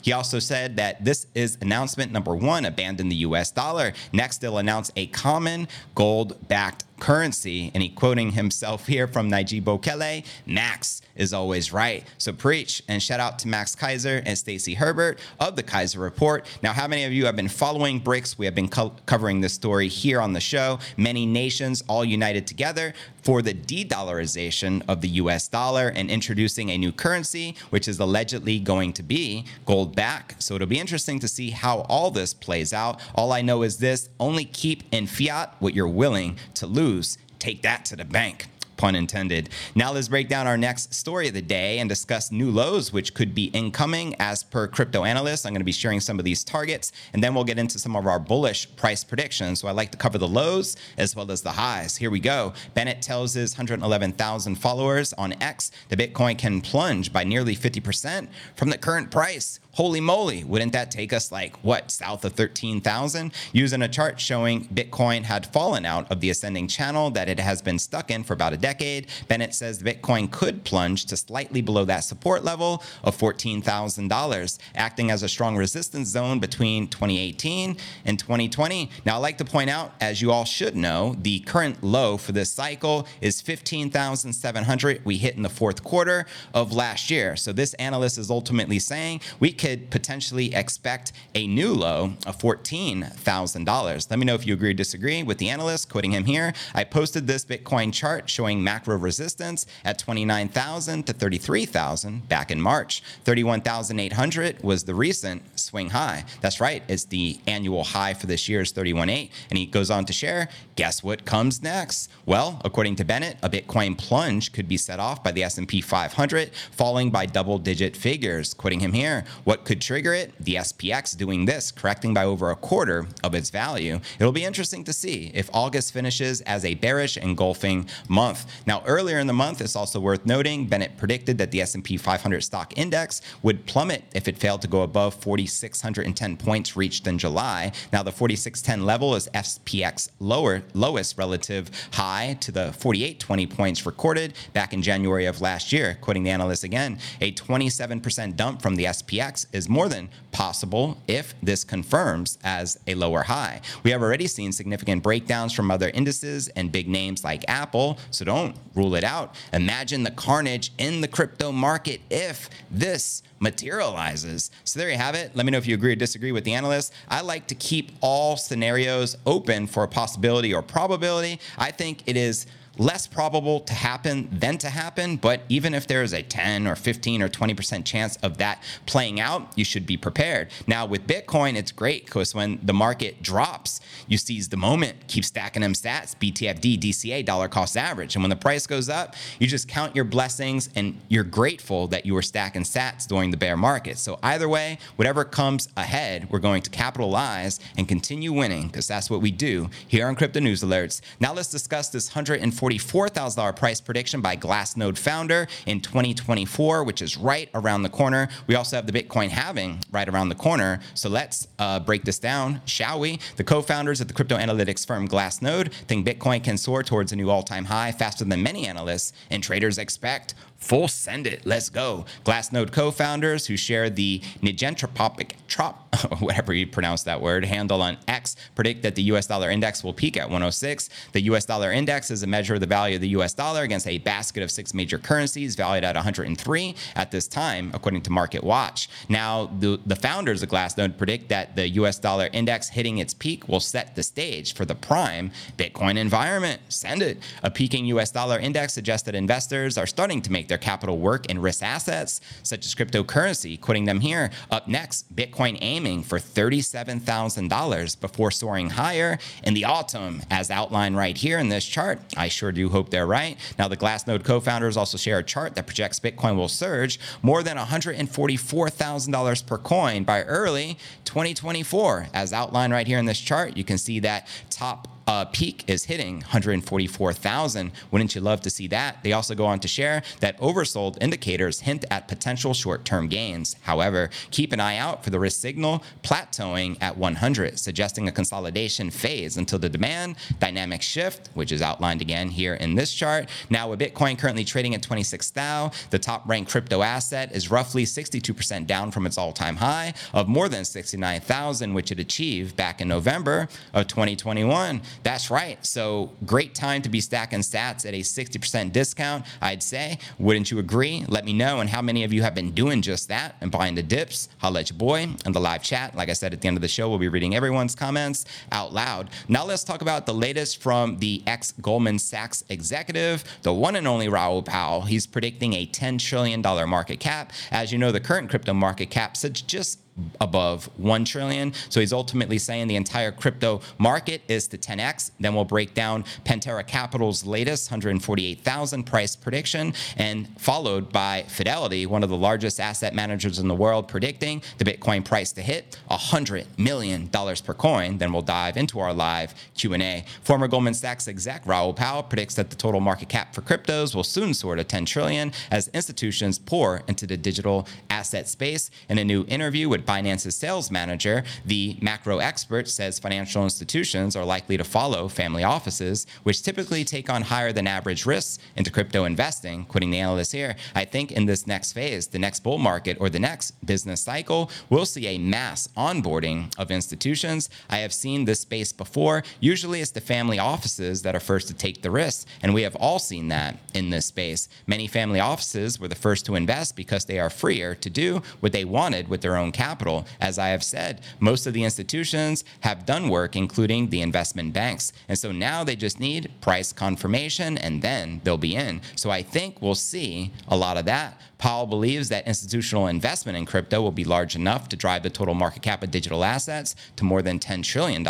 He 0.00 0.12
also 0.12 0.38
said 0.38 0.76
that 0.76 1.04
this 1.04 1.26
is 1.34 1.58
announcement 1.60 2.12
number 2.12 2.34
one, 2.34 2.64
abandon 2.64 3.08
the 3.08 3.16
US 3.16 3.50
dollar. 3.50 3.92
Next, 4.12 4.38
they'll 4.38 4.58
announce 4.58 4.90
a 4.96 5.06
common 5.08 5.68
gold 5.94 6.48
backed 6.48 6.84
currency. 7.02 7.72
And 7.74 7.82
he 7.82 7.88
quoting 7.88 8.30
himself 8.30 8.86
here 8.86 9.08
from 9.08 9.28
Nayib 9.28 9.64
Bukele, 9.64 10.24
Max 10.46 11.02
is 11.16 11.32
always 11.32 11.72
right. 11.72 12.04
So 12.16 12.32
preach 12.32 12.82
and 12.86 13.02
shout 13.02 13.18
out 13.18 13.40
to 13.40 13.48
Max 13.48 13.74
Keiser 13.74 14.22
and 14.24 14.38
Stacy 14.38 14.74
Herbert 14.74 15.18
of 15.40 15.56
the 15.56 15.64
Keiser 15.64 15.98
Report. 15.98 16.46
Now, 16.62 16.72
how 16.72 16.86
many 16.86 17.02
of 17.02 17.12
you 17.12 17.26
have 17.26 17.34
been 17.34 17.48
following 17.48 18.00
BRICS? 18.00 18.38
We 18.38 18.44
have 18.46 18.54
been 18.54 18.68
co- 18.68 18.94
covering 19.04 19.40
this 19.40 19.52
story 19.52 19.88
here 19.88 20.20
on 20.20 20.32
the 20.32 20.40
show. 20.40 20.78
Many 20.96 21.26
nations 21.26 21.82
all 21.88 22.04
united 22.04 22.46
together 22.46 22.94
for 23.22 23.42
the 23.42 23.54
de-dollarization 23.54 24.82
of 24.88 25.00
the 25.00 25.08
US 25.08 25.48
dollar 25.48 25.88
and 25.88 26.10
introducing 26.10 26.70
a 26.70 26.78
new 26.78 26.92
currency, 26.92 27.56
which 27.70 27.88
is 27.88 27.98
allegedly 27.98 28.58
going 28.58 28.92
to 28.94 29.02
be 29.02 29.46
gold 29.64 29.94
back. 29.94 30.36
So 30.38 30.54
it'll 30.54 30.66
be 30.66 30.80
interesting 30.80 31.18
to 31.20 31.28
see 31.28 31.50
how 31.50 31.80
all 31.88 32.10
this 32.10 32.34
plays 32.34 32.72
out. 32.72 33.00
All 33.14 33.32
I 33.32 33.42
know 33.42 33.62
is 33.62 33.78
this 33.78 34.08
only 34.18 34.44
keep 34.44 34.82
in 34.92 35.06
fiat 35.06 35.54
what 35.58 35.74
you're 35.74 35.88
willing 35.88 36.38
to 36.54 36.66
lose, 36.66 37.18
take 37.38 37.62
that 37.62 37.84
to 37.86 37.96
the 37.96 38.04
bank 38.04 38.48
pun 38.82 38.96
intended. 38.96 39.48
Now 39.76 39.92
let's 39.92 40.08
break 40.08 40.28
down 40.28 40.48
our 40.48 40.58
next 40.58 40.92
story 40.92 41.28
of 41.28 41.34
the 41.34 41.40
day 41.40 41.78
and 41.78 41.88
discuss 41.88 42.32
new 42.32 42.50
lows, 42.50 42.92
which 42.92 43.14
could 43.14 43.32
be 43.32 43.44
incoming 43.44 44.16
as 44.18 44.42
per 44.42 44.66
crypto 44.66 45.04
analysts. 45.04 45.46
I'm 45.46 45.52
going 45.52 45.60
to 45.60 45.64
be 45.64 45.70
sharing 45.70 46.00
some 46.00 46.18
of 46.18 46.24
these 46.24 46.42
targets, 46.42 46.90
and 47.12 47.22
then 47.22 47.32
we'll 47.32 47.44
get 47.44 47.60
into 47.60 47.78
some 47.78 47.94
of 47.94 48.08
our 48.08 48.18
bullish 48.18 48.74
price 48.74 49.04
predictions. 49.04 49.60
So 49.60 49.68
I 49.68 49.70
like 49.70 49.92
to 49.92 49.98
cover 49.98 50.18
the 50.18 50.26
lows 50.26 50.76
as 50.98 51.14
well 51.14 51.30
as 51.30 51.42
the 51.42 51.52
highs. 51.52 51.96
Here 51.96 52.10
we 52.10 52.18
go. 52.18 52.54
Bennett 52.74 53.02
tells 53.02 53.34
his 53.34 53.56
111,000 53.56 54.56
followers 54.56 55.12
on 55.12 55.40
X 55.40 55.70
the 55.88 55.96
Bitcoin 55.96 56.36
can 56.36 56.60
plunge 56.60 57.12
by 57.12 57.22
nearly 57.22 57.54
50% 57.54 58.26
from 58.56 58.70
the 58.70 58.78
current 58.78 59.12
price 59.12 59.60
holy 59.72 60.00
moly, 60.00 60.44
wouldn't 60.44 60.72
that 60.72 60.90
take 60.90 61.12
us 61.12 61.32
like 61.32 61.56
what, 61.64 61.90
south 61.90 62.24
of 62.24 62.32
13,000? 62.32 63.32
Using 63.52 63.82
a 63.82 63.88
chart 63.88 64.20
showing 64.20 64.66
Bitcoin 64.66 65.22
had 65.22 65.46
fallen 65.46 65.86
out 65.86 66.10
of 66.10 66.20
the 66.20 66.30
ascending 66.30 66.68
channel 66.68 67.10
that 67.10 67.28
it 67.28 67.40
has 67.40 67.62
been 67.62 67.78
stuck 67.78 68.10
in 68.10 68.22
for 68.22 68.34
about 68.34 68.52
a 68.52 68.56
decade, 68.56 69.08
Bennett 69.28 69.54
says 69.54 69.82
Bitcoin 69.82 70.30
could 70.30 70.64
plunge 70.64 71.06
to 71.06 71.16
slightly 71.16 71.62
below 71.62 71.84
that 71.84 72.00
support 72.00 72.44
level 72.44 72.82
of 73.02 73.16
$14,000, 73.16 74.58
acting 74.74 75.10
as 75.10 75.22
a 75.22 75.28
strong 75.28 75.56
resistance 75.56 76.08
zone 76.08 76.38
between 76.38 76.88
2018 76.88 77.76
and 78.04 78.18
2020. 78.18 78.90
Now, 79.06 79.16
I'd 79.16 79.18
like 79.18 79.38
to 79.38 79.44
point 79.44 79.70
out, 79.70 79.92
as 80.00 80.20
you 80.20 80.30
all 80.32 80.44
should 80.44 80.76
know, 80.76 81.16
the 81.18 81.40
current 81.40 81.82
low 81.82 82.16
for 82.16 82.32
this 82.32 82.50
cycle 82.50 83.06
is 83.20 83.40
15,700 83.40 85.04
we 85.04 85.16
hit 85.16 85.36
in 85.36 85.42
the 85.42 85.48
fourth 85.48 85.82
quarter 85.82 86.26
of 86.52 86.72
last 86.72 87.10
year. 87.10 87.36
So 87.36 87.52
this 87.52 87.74
analyst 87.74 88.18
is 88.18 88.30
ultimately 88.30 88.78
saying 88.78 89.20
we 89.40 89.52
could 89.62 89.90
potentially 89.90 90.52
expect 90.56 91.12
a 91.36 91.46
new 91.46 91.72
low 91.72 92.14
of 92.26 92.36
$14,000. 92.36 94.10
Let 94.10 94.18
me 94.18 94.24
know 94.24 94.34
if 94.34 94.44
you 94.44 94.54
agree 94.54 94.70
or 94.70 94.74
disagree 94.74 95.22
with 95.22 95.38
the 95.38 95.50
analyst, 95.50 95.88
quoting 95.88 96.10
him 96.10 96.24
here. 96.24 96.52
I 96.74 96.82
posted 96.82 97.28
this 97.28 97.44
Bitcoin 97.44 97.92
chart 97.94 98.28
showing 98.28 98.64
macro 98.64 98.96
resistance 98.96 99.66
at 99.84 100.00
29,000 100.00 101.04
to 101.04 101.12
33,000 101.12 102.28
back 102.28 102.50
in 102.50 102.60
March. 102.60 103.04
31,800 103.22 104.64
was 104.64 104.82
the 104.82 104.96
recent 104.96 105.42
swing 105.56 105.90
high. 105.90 106.24
That's 106.40 106.60
right, 106.60 106.82
it's 106.88 107.04
the 107.04 107.38
annual 107.46 107.84
high 107.84 108.14
for 108.14 108.26
this 108.26 108.48
year's 108.48 108.72
31.8. 108.72 109.30
And 109.48 109.58
he 109.60 109.66
goes 109.66 109.92
on 109.92 110.06
to 110.06 110.12
share, 110.12 110.48
guess 110.74 111.04
what 111.04 111.24
comes 111.24 111.62
next? 111.62 112.10
Well, 112.26 112.60
according 112.64 112.96
to 112.96 113.04
Bennett, 113.04 113.36
a 113.44 113.48
Bitcoin 113.48 113.96
plunge 113.96 114.52
could 114.52 114.66
be 114.66 114.76
set 114.76 114.98
off 114.98 115.22
by 115.22 115.30
the 115.30 115.44
S&P 115.44 115.80
500 115.80 116.50
falling 116.72 117.10
by 117.10 117.26
double 117.26 117.58
digit 117.58 117.96
figures. 117.96 118.54
Quoting 118.54 118.80
him 118.80 118.92
here, 118.92 119.24
what 119.52 119.66
could 119.66 119.82
trigger 119.82 120.14
it? 120.14 120.32
The 120.40 120.54
SPX 120.54 121.14
doing 121.14 121.44
this, 121.44 121.70
correcting 121.70 122.14
by 122.14 122.24
over 122.24 122.50
a 122.50 122.56
quarter 122.56 123.06
of 123.22 123.34
its 123.34 123.50
value. 123.50 124.00
It'll 124.18 124.32
be 124.32 124.46
interesting 124.46 124.82
to 124.84 124.94
see 124.94 125.30
if 125.34 125.50
August 125.52 125.92
finishes 125.92 126.40
as 126.40 126.64
a 126.64 126.72
bearish 126.72 127.18
engulfing 127.18 127.86
month. 128.08 128.46
Now, 128.66 128.82
earlier 128.86 129.18
in 129.18 129.26
the 129.26 129.34
month, 129.34 129.60
it's 129.60 129.76
also 129.76 130.00
worth 130.00 130.24
noting 130.24 130.68
Bennett 130.68 130.96
predicted 130.96 131.36
that 131.36 131.50
the 131.50 131.60
S&P 131.60 131.98
500 131.98 132.40
stock 132.42 132.72
index 132.78 133.20
would 133.42 133.66
plummet 133.66 134.04
if 134.14 134.26
it 134.26 134.38
failed 134.38 134.62
to 134.62 134.68
go 134.68 134.84
above 134.84 135.12
4,610 135.16 136.38
points 136.38 136.74
reached 136.74 137.06
in 137.06 137.18
July. 137.18 137.72
Now, 137.92 138.02
the 138.02 138.10
4610 138.10 138.86
level 138.86 139.14
is 139.14 139.28
SPX 139.34 140.08
lower 140.18 140.62
lowest 140.72 141.18
relative 141.18 141.70
high 141.92 142.38
to 142.40 142.52
the 142.52 142.72
4820 142.72 143.46
points 143.48 143.84
recorded 143.84 144.32
back 144.54 144.72
in 144.72 144.80
January 144.80 145.26
of 145.26 145.42
last 145.42 145.74
year. 145.74 145.98
Quoting 146.00 146.22
the 146.22 146.30
analyst 146.30 146.64
again, 146.64 146.98
a 147.20 147.32
27% 147.32 148.34
dump 148.34 148.62
from 148.62 148.76
the 148.76 148.84
SPX 148.84 149.41
is 149.52 149.68
more 149.68 149.88
than 149.88 150.08
possible 150.30 150.98
if 151.06 151.34
this 151.42 151.64
confirms 151.64 152.38
as 152.42 152.78
a 152.86 152.94
lower 152.94 153.22
high. 153.22 153.60
We 153.82 153.90
have 153.90 154.02
already 154.02 154.26
seen 154.26 154.52
significant 154.52 155.02
breakdowns 155.02 155.52
from 155.52 155.70
other 155.70 155.90
indices 155.90 156.48
and 156.48 156.72
big 156.72 156.88
names 156.88 157.24
like 157.24 157.44
Apple, 157.48 157.98
so 158.10 158.24
don't 158.24 158.56
rule 158.74 158.94
it 158.94 159.04
out. 159.04 159.34
Imagine 159.52 160.02
the 160.02 160.10
carnage 160.10 160.72
in 160.78 161.00
the 161.00 161.08
crypto 161.08 161.52
market 161.52 162.00
if 162.10 162.48
this 162.70 163.22
materializes. 163.40 164.50
So 164.64 164.78
there 164.78 164.90
you 164.90 164.96
have 164.96 165.14
it. 165.14 165.34
Let 165.34 165.44
me 165.44 165.52
know 165.52 165.58
if 165.58 165.66
you 165.66 165.74
agree 165.74 165.92
or 165.92 165.96
disagree 165.96 166.32
with 166.32 166.44
the 166.44 166.54
analyst. 166.54 166.92
I 167.08 167.20
like 167.20 167.48
to 167.48 167.54
keep 167.54 167.92
all 168.00 168.36
scenarios 168.36 169.16
open 169.26 169.66
for 169.66 169.82
a 169.82 169.88
possibility 169.88 170.54
or 170.54 170.62
probability. 170.62 171.40
I 171.58 171.72
think 171.72 172.02
it 172.06 172.16
is 172.16 172.46
less 172.78 173.06
probable 173.06 173.60
to 173.60 173.74
happen 173.74 174.28
than 174.32 174.58
to 174.58 174.68
happen. 174.68 175.16
But 175.16 175.42
even 175.48 175.74
if 175.74 175.86
there 175.86 176.02
is 176.02 176.12
a 176.12 176.22
10 176.22 176.66
or 176.66 176.74
15 176.74 177.22
or 177.22 177.28
20% 177.28 177.84
chance 177.84 178.16
of 178.16 178.38
that 178.38 178.62
playing 178.86 179.20
out, 179.20 179.52
you 179.56 179.64
should 179.64 179.86
be 179.86 179.96
prepared. 179.96 180.48
Now, 180.66 180.86
with 180.86 181.06
Bitcoin, 181.06 181.56
it's 181.56 181.72
great 181.72 182.06
because 182.06 182.34
when 182.34 182.58
the 182.62 182.72
market 182.72 183.22
drops, 183.22 183.80
you 184.08 184.18
seize 184.18 184.48
the 184.48 184.56
moment, 184.56 185.06
keep 185.06 185.24
stacking 185.24 185.62
them 185.62 185.74
sats, 185.74 186.16
BTFD, 186.16 186.78
DCA, 186.78 187.24
dollar 187.24 187.48
cost 187.48 187.76
average. 187.76 188.14
And 188.14 188.22
when 188.22 188.30
the 188.30 188.36
price 188.36 188.66
goes 188.66 188.88
up, 188.88 189.14
you 189.38 189.46
just 189.46 189.68
count 189.68 189.94
your 189.94 190.04
blessings 190.04 190.68
and 190.74 191.00
you're 191.08 191.24
grateful 191.24 191.88
that 191.88 192.06
you 192.06 192.14
were 192.14 192.22
stacking 192.22 192.62
sats 192.62 193.06
during 193.06 193.30
the 193.30 193.36
bear 193.36 193.56
market. 193.56 193.98
So, 193.98 194.18
either 194.22 194.48
way, 194.48 194.78
whatever 194.96 195.24
comes 195.24 195.68
ahead, 195.76 196.30
we're 196.30 196.38
going 196.38 196.62
to 196.62 196.70
capitalize 196.70 197.60
and 197.76 197.86
continue 197.86 198.32
winning 198.32 198.68
because 198.68 198.86
that's 198.86 199.10
what 199.10 199.20
we 199.20 199.30
do 199.30 199.68
here 199.86 200.06
on 200.06 200.14
Crypto 200.14 200.40
News 200.40 200.62
Alerts. 200.62 201.00
Now, 201.20 201.32
let's 201.32 201.50
discuss 201.50 201.90
this 201.90 202.08
140 202.08 202.61
$44,000 202.62 203.56
price 203.56 203.80
prediction 203.80 204.20
by 204.20 204.36
Glassnode 204.36 204.96
founder 204.96 205.48
in 205.66 205.80
2024, 205.80 206.84
which 206.84 207.02
is 207.02 207.16
right 207.16 207.50
around 207.54 207.82
the 207.82 207.88
corner. 207.88 208.28
We 208.46 208.54
also 208.54 208.76
have 208.76 208.86
the 208.86 208.92
Bitcoin 208.92 209.30
halving 209.30 209.80
right 209.90 210.08
around 210.08 210.28
the 210.28 210.36
corner. 210.36 210.78
So 210.94 211.08
let's 211.08 211.48
uh, 211.58 211.80
break 211.80 212.04
this 212.04 212.20
down, 212.20 212.60
shall 212.64 213.00
we? 213.00 213.18
The 213.36 213.42
co 213.42 213.62
founders 213.62 214.00
of 214.00 214.06
the 214.06 214.14
crypto 214.14 214.36
analytics 214.36 214.86
firm 214.86 215.08
Glassnode 215.08 215.72
think 215.72 216.06
Bitcoin 216.06 216.44
can 216.44 216.56
soar 216.56 216.84
towards 216.84 217.10
a 217.10 217.16
new 217.16 217.30
all 217.30 217.42
time 217.42 217.64
high 217.64 217.90
faster 217.90 218.24
than 218.24 218.42
many 218.44 218.68
analysts 218.68 219.12
and 219.28 219.42
traders 219.42 219.78
expect. 219.78 220.34
Full 220.62 220.86
send 220.86 221.26
it. 221.26 221.44
Let's 221.44 221.68
go. 221.68 222.06
Glassnode 222.24 222.70
co-founders 222.70 223.48
who 223.48 223.56
share 223.56 223.90
the 223.90 224.20
Negentropic 224.42 225.32
trop, 225.48 225.92
whatever 226.20 226.54
you 226.54 226.68
pronounce 226.68 227.02
that 227.02 227.20
word, 227.20 227.44
handle 227.44 227.82
on 227.82 227.98
X 228.06 228.36
predict 228.54 228.82
that 228.84 228.94
the 228.94 229.02
US 229.14 229.26
dollar 229.26 229.50
index 229.50 229.82
will 229.82 229.92
peak 229.92 230.16
at 230.16 230.26
106. 230.26 230.88
The 231.10 231.22
US 231.22 231.44
dollar 231.44 231.72
index 231.72 232.12
is 232.12 232.22
a 232.22 232.28
measure 232.28 232.54
of 232.54 232.60
the 232.60 232.68
value 232.68 232.94
of 232.94 233.00
the 233.00 233.08
US 233.08 233.34
dollar 233.34 233.62
against 233.62 233.88
a 233.88 233.98
basket 233.98 234.44
of 234.44 234.52
six 234.52 234.72
major 234.72 234.98
currencies 234.98 235.56
valued 235.56 235.82
at 235.82 235.96
103 235.96 236.76
at 236.94 237.10
this 237.10 237.26
time, 237.26 237.72
according 237.74 238.02
to 238.02 238.10
Market 238.10 238.44
Watch. 238.44 238.88
Now, 239.08 239.46
the, 239.58 239.80
the 239.84 239.96
founders 239.96 240.44
of 240.44 240.48
Glassnode 240.48 240.96
predict 240.96 241.28
that 241.30 241.56
the 241.56 241.68
US 241.70 241.98
dollar 241.98 242.28
index 242.32 242.68
hitting 242.68 242.98
its 242.98 243.14
peak 243.14 243.48
will 243.48 243.60
set 243.60 243.96
the 243.96 244.04
stage 244.04 244.54
for 244.54 244.64
the 244.64 244.76
prime 244.76 245.32
Bitcoin 245.58 245.98
environment. 245.98 246.60
Send 246.68 247.02
it. 247.02 247.18
A 247.42 247.50
peaking 247.50 247.84
US 247.86 248.12
dollar 248.12 248.38
index 248.38 248.72
suggests 248.72 249.04
that 249.06 249.16
investors 249.16 249.76
are 249.76 249.88
starting 249.88 250.22
to 250.22 250.30
make 250.30 250.51
their 250.52 250.58
capital 250.58 250.98
work 250.98 251.24
in 251.26 251.40
risk 251.40 251.62
assets 251.62 252.20
such 252.42 252.66
as 252.66 252.74
cryptocurrency, 252.74 253.58
quoting 253.58 253.86
them 253.86 254.00
here. 254.00 254.30
Up 254.50 254.68
next, 254.68 255.16
Bitcoin 255.16 255.56
aiming 255.62 256.02
for 256.02 256.18
$37,000 256.18 258.00
before 258.00 258.30
soaring 258.30 258.68
higher 258.68 259.18
in 259.42 259.54
the 259.54 259.64
autumn, 259.64 260.22
as 260.30 260.50
outlined 260.50 260.94
right 260.94 261.16
here 261.16 261.38
in 261.38 261.48
this 261.48 261.64
chart. 261.64 262.00
I 262.18 262.28
sure 262.28 262.52
do 262.52 262.68
hope 262.68 262.90
they're 262.90 263.06
right. 263.06 263.38
Now, 263.58 263.68
the 263.68 263.78
Glassnode 263.78 264.24
co 264.24 264.40
founders 264.40 264.76
also 264.76 264.98
share 264.98 265.18
a 265.18 265.24
chart 265.24 265.54
that 265.54 265.66
projects 265.66 265.98
Bitcoin 265.98 266.36
will 266.36 266.48
surge 266.48 267.00
more 267.22 267.42
than 267.42 267.56
$144,000 267.56 269.46
per 269.46 269.58
coin 269.58 270.04
by 270.04 270.22
early 270.24 270.76
2024. 271.06 272.08
As 272.12 272.34
outlined 272.34 272.74
right 272.74 272.86
here 272.86 272.98
in 272.98 273.06
this 273.06 273.20
chart, 273.20 273.56
you 273.56 273.64
can 273.64 273.78
see 273.78 274.00
that 274.00 274.26
top 274.50 274.91
uh, 275.06 275.24
peak 275.26 275.64
is 275.66 275.84
hitting 275.84 276.16
144,000. 276.16 277.72
Wouldn't 277.90 278.14
you 278.14 278.20
love 278.20 278.40
to 278.42 278.50
see 278.50 278.66
that? 278.68 279.02
They 279.02 279.12
also 279.12 279.34
go 279.34 279.46
on 279.46 279.60
to 279.60 279.68
share 279.68 280.02
that 280.20 280.38
oversold 280.38 280.98
indicators 281.00 281.60
hint 281.60 281.84
at 281.90 282.08
potential 282.08 282.54
short 282.54 282.84
term 282.84 283.08
gains. 283.08 283.56
However, 283.62 284.10
keep 284.30 284.52
an 284.52 284.60
eye 284.60 284.76
out 284.76 285.04
for 285.04 285.10
the 285.10 285.18
risk 285.18 285.40
signal 285.40 285.82
plateauing 286.02 286.76
at 286.80 286.96
100, 286.96 287.58
suggesting 287.58 288.08
a 288.08 288.12
consolidation 288.12 288.90
phase 288.90 289.36
until 289.36 289.58
the 289.58 289.68
demand 289.68 290.16
dynamic 290.38 290.82
shift, 290.82 291.30
which 291.34 291.52
is 291.52 291.62
outlined 291.62 292.00
again 292.00 292.28
here 292.28 292.54
in 292.54 292.74
this 292.74 292.92
chart. 292.92 293.28
Now, 293.50 293.68
with 293.70 293.80
Bitcoin 293.80 294.18
currently 294.18 294.44
trading 294.44 294.74
at 294.74 294.82
26,000, 294.82 295.72
the 295.90 295.98
top 295.98 296.28
ranked 296.28 296.50
crypto 296.50 296.82
asset 296.82 297.32
is 297.32 297.50
roughly 297.50 297.84
62% 297.84 298.66
down 298.66 298.90
from 298.90 299.06
its 299.06 299.18
all 299.18 299.32
time 299.32 299.56
high 299.56 299.94
of 300.12 300.28
more 300.28 300.48
than 300.48 300.64
69,000, 300.64 301.74
which 301.74 301.90
it 301.90 301.98
achieved 301.98 302.56
back 302.56 302.80
in 302.80 302.88
November 302.88 303.48
of 303.72 303.86
2021. 303.86 304.82
That's 305.02 305.30
right. 305.30 305.64
So, 305.64 306.12
great 306.24 306.54
time 306.54 306.82
to 306.82 306.88
be 306.88 307.00
stacking 307.00 307.40
sats 307.40 307.86
at 307.86 307.94
a 307.94 308.00
60% 308.00 308.72
discount, 308.72 309.24
I'd 309.40 309.62
say. 309.62 309.98
Wouldn't 310.18 310.50
you 310.50 310.58
agree? 310.58 311.04
Let 311.08 311.24
me 311.24 311.32
know. 311.32 311.60
And 311.60 311.68
how 311.68 311.82
many 311.82 312.04
of 312.04 312.12
you 312.12 312.22
have 312.22 312.34
been 312.34 312.52
doing 312.52 312.82
just 312.82 313.08
that 313.08 313.36
and 313.40 313.50
buying 313.50 313.74
the 313.74 313.82
dips? 313.82 314.28
Holla 314.38 314.60
at 314.60 314.70
your 314.70 314.78
boy 314.78 315.08
in 315.24 315.32
the 315.32 315.40
live 315.40 315.62
chat. 315.62 315.94
Like 315.94 316.08
I 316.08 316.12
said 316.12 316.32
at 316.32 316.40
the 316.40 316.48
end 316.48 316.56
of 316.56 316.62
the 316.62 316.68
show, 316.68 316.88
we'll 316.88 316.98
be 316.98 317.08
reading 317.08 317.34
everyone's 317.34 317.74
comments 317.74 318.24
out 318.52 318.72
loud. 318.72 319.10
Now, 319.28 319.44
let's 319.44 319.64
talk 319.64 319.82
about 319.82 320.06
the 320.06 320.14
latest 320.14 320.62
from 320.62 320.98
the 320.98 321.22
ex 321.26 321.52
Goldman 321.60 321.98
Sachs 321.98 322.44
executive, 322.48 323.24
the 323.42 323.52
one 323.52 323.76
and 323.76 323.88
only 323.88 324.08
Raoul 324.08 324.42
Pal. 324.42 324.82
He's 324.82 325.06
predicting 325.06 325.54
a 325.54 325.66
$10 325.66 325.98
trillion 325.98 326.42
market 326.68 327.00
cap. 327.00 327.32
As 327.50 327.72
you 327.72 327.78
know, 327.78 327.92
the 327.92 328.00
current 328.00 328.30
crypto 328.30 328.52
market 328.52 328.90
cap 328.90 329.16
sits 329.16 329.40
just 329.40 329.78
above 330.20 330.70
1 330.78 331.04
trillion. 331.04 331.52
So 331.68 331.80
he's 331.80 331.92
ultimately 331.92 332.38
saying 332.38 332.68
the 332.68 332.76
entire 332.76 333.12
crypto 333.12 333.60
market 333.78 334.22
is 334.28 334.48
to 334.48 334.58
10x. 334.58 335.10
Then 335.20 335.34
we'll 335.34 335.44
break 335.44 335.74
down 335.74 336.04
Pantera 336.24 336.66
Capital's 336.66 337.24
latest 337.26 337.70
148,000 337.70 338.84
price 338.84 339.14
prediction 339.16 339.74
and 339.96 340.28
followed 340.40 340.92
by 340.92 341.24
Fidelity, 341.28 341.86
one 341.86 342.02
of 342.02 342.08
the 342.08 342.16
largest 342.16 342.58
asset 342.58 342.94
managers 342.94 343.38
in 343.38 343.48
the 343.48 343.54
world 343.54 343.88
predicting 343.88 344.42
the 344.58 344.64
Bitcoin 344.64 345.04
price 345.04 345.32
to 345.32 345.42
hit 345.42 345.78
100 345.88 346.46
million 346.58 347.08
dollars 347.08 347.40
per 347.40 347.54
coin. 347.54 347.98
Then 347.98 348.12
we'll 348.12 348.22
dive 348.22 348.56
into 348.56 348.80
our 348.80 348.94
live 348.94 349.34
Q&A. 349.54 350.04
Former 350.22 350.48
Goldman 350.48 350.74
Sachs 350.74 351.06
exec 351.08 351.46
Raoul 351.46 351.74
Pal 351.74 352.02
predicts 352.02 352.34
that 352.36 352.50
the 352.50 352.56
total 352.56 352.80
market 352.80 353.08
cap 353.08 353.34
for 353.34 353.42
cryptos 353.42 353.94
will 353.94 354.04
soon 354.04 354.32
soar 354.34 354.56
to 354.56 354.64
10 354.64 354.86
trillion 354.86 355.32
as 355.50 355.68
institutions 355.68 356.38
pour 356.38 356.82
into 356.88 357.06
the 357.06 357.16
digital 357.16 357.66
asset 357.90 358.28
space. 358.28 358.70
In 358.88 358.98
a 358.98 359.04
new 359.04 359.24
interview 359.28 359.68
with 359.68 359.81
Binance's 359.86 360.36
sales 360.36 360.70
manager, 360.70 361.24
the 361.44 361.76
macro 361.80 362.18
expert 362.18 362.68
says 362.68 362.98
financial 362.98 363.44
institutions 363.44 364.16
are 364.16 364.24
likely 364.24 364.56
to 364.56 364.64
follow 364.64 365.08
family 365.08 365.44
offices, 365.44 366.06
which 366.22 366.42
typically 366.42 366.84
take 366.84 367.10
on 367.10 367.22
higher 367.22 367.52
than 367.52 367.66
average 367.66 368.06
risks 368.06 368.38
into 368.56 368.70
crypto 368.70 369.04
investing. 369.04 369.64
Quoting 369.64 369.90
the 369.90 370.00
analyst 370.00 370.32
here, 370.32 370.56
I 370.74 370.84
think 370.84 371.12
in 371.12 371.26
this 371.26 371.46
next 371.46 371.72
phase, 371.72 372.06
the 372.08 372.18
next 372.18 372.40
bull 372.40 372.58
market 372.58 372.96
or 373.00 373.08
the 373.08 373.18
next 373.18 373.52
business 373.64 374.00
cycle, 374.00 374.50
we'll 374.70 374.86
see 374.86 375.06
a 375.06 375.18
mass 375.18 375.68
onboarding 375.76 376.52
of 376.58 376.70
institutions. 376.70 377.48
I 377.68 377.78
have 377.78 377.92
seen 377.92 378.24
this 378.24 378.40
space 378.40 378.72
before. 378.72 379.22
Usually 379.40 379.80
it's 379.80 379.90
the 379.90 380.00
family 380.00 380.38
offices 380.38 381.02
that 381.02 381.14
are 381.14 381.20
first 381.20 381.48
to 381.48 381.54
take 381.54 381.82
the 381.82 381.90
risks, 381.90 382.26
and 382.42 382.54
we 382.54 382.62
have 382.62 382.76
all 382.76 382.98
seen 382.98 383.28
that 383.28 383.58
in 383.74 383.90
this 383.90 384.06
space. 384.06 384.48
Many 384.66 384.86
family 384.86 385.20
offices 385.20 385.80
were 385.80 385.88
the 385.88 385.94
first 385.94 386.26
to 386.26 386.34
invest 386.34 386.76
because 386.76 387.04
they 387.04 387.18
are 387.18 387.30
freer 387.30 387.74
to 387.76 387.90
do 387.90 388.22
what 388.40 388.52
they 388.52 388.64
wanted 388.64 389.08
with 389.08 389.20
their 389.20 389.36
own 389.36 389.52
capital 389.52 389.71
capital. 389.72 390.06
As 390.20 390.38
I 390.38 390.48
have 390.48 390.62
said, 390.62 391.00
most 391.18 391.46
of 391.46 391.54
the 391.54 391.64
institutions 391.64 392.44
have 392.60 392.84
done 392.84 393.08
work, 393.08 393.36
including 393.36 393.88
the 393.88 394.02
investment 394.02 394.52
banks. 394.52 394.92
And 395.08 395.18
so 395.18 395.32
now 395.32 395.64
they 395.64 395.76
just 395.76 395.98
need 395.98 396.30
price 396.42 396.72
confirmation 396.74 397.56
and 397.56 397.80
then 397.80 398.20
they'll 398.22 398.36
be 398.36 398.54
in. 398.54 398.82
So 398.96 399.10
I 399.10 399.22
think 399.22 399.62
we'll 399.62 399.74
see 399.74 400.30
a 400.48 400.56
lot 400.56 400.76
of 400.76 400.84
that. 400.84 401.18
Pal 401.42 401.66
believes 401.66 402.08
that 402.08 402.28
institutional 402.28 402.86
investment 402.86 403.36
in 403.36 403.46
crypto 403.46 403.82
will 403.82 403.90
be 403.90 404.04
large 404.04 404.36
enough 404.36 404.68
to 404.68 404.76
drive 404.76 405.02
the 405.02 405.10
total 405.10 405.34
market 405.34 405.60
cap 405.60 405.82
of 405.82 405.90
digital 405.90 406.22
assets 406.22 406.76
to 406.94 407.02
more 407.02 407.20
than 407.20 407.40
$10 407.40 407.64
trillion, 407.64 408.06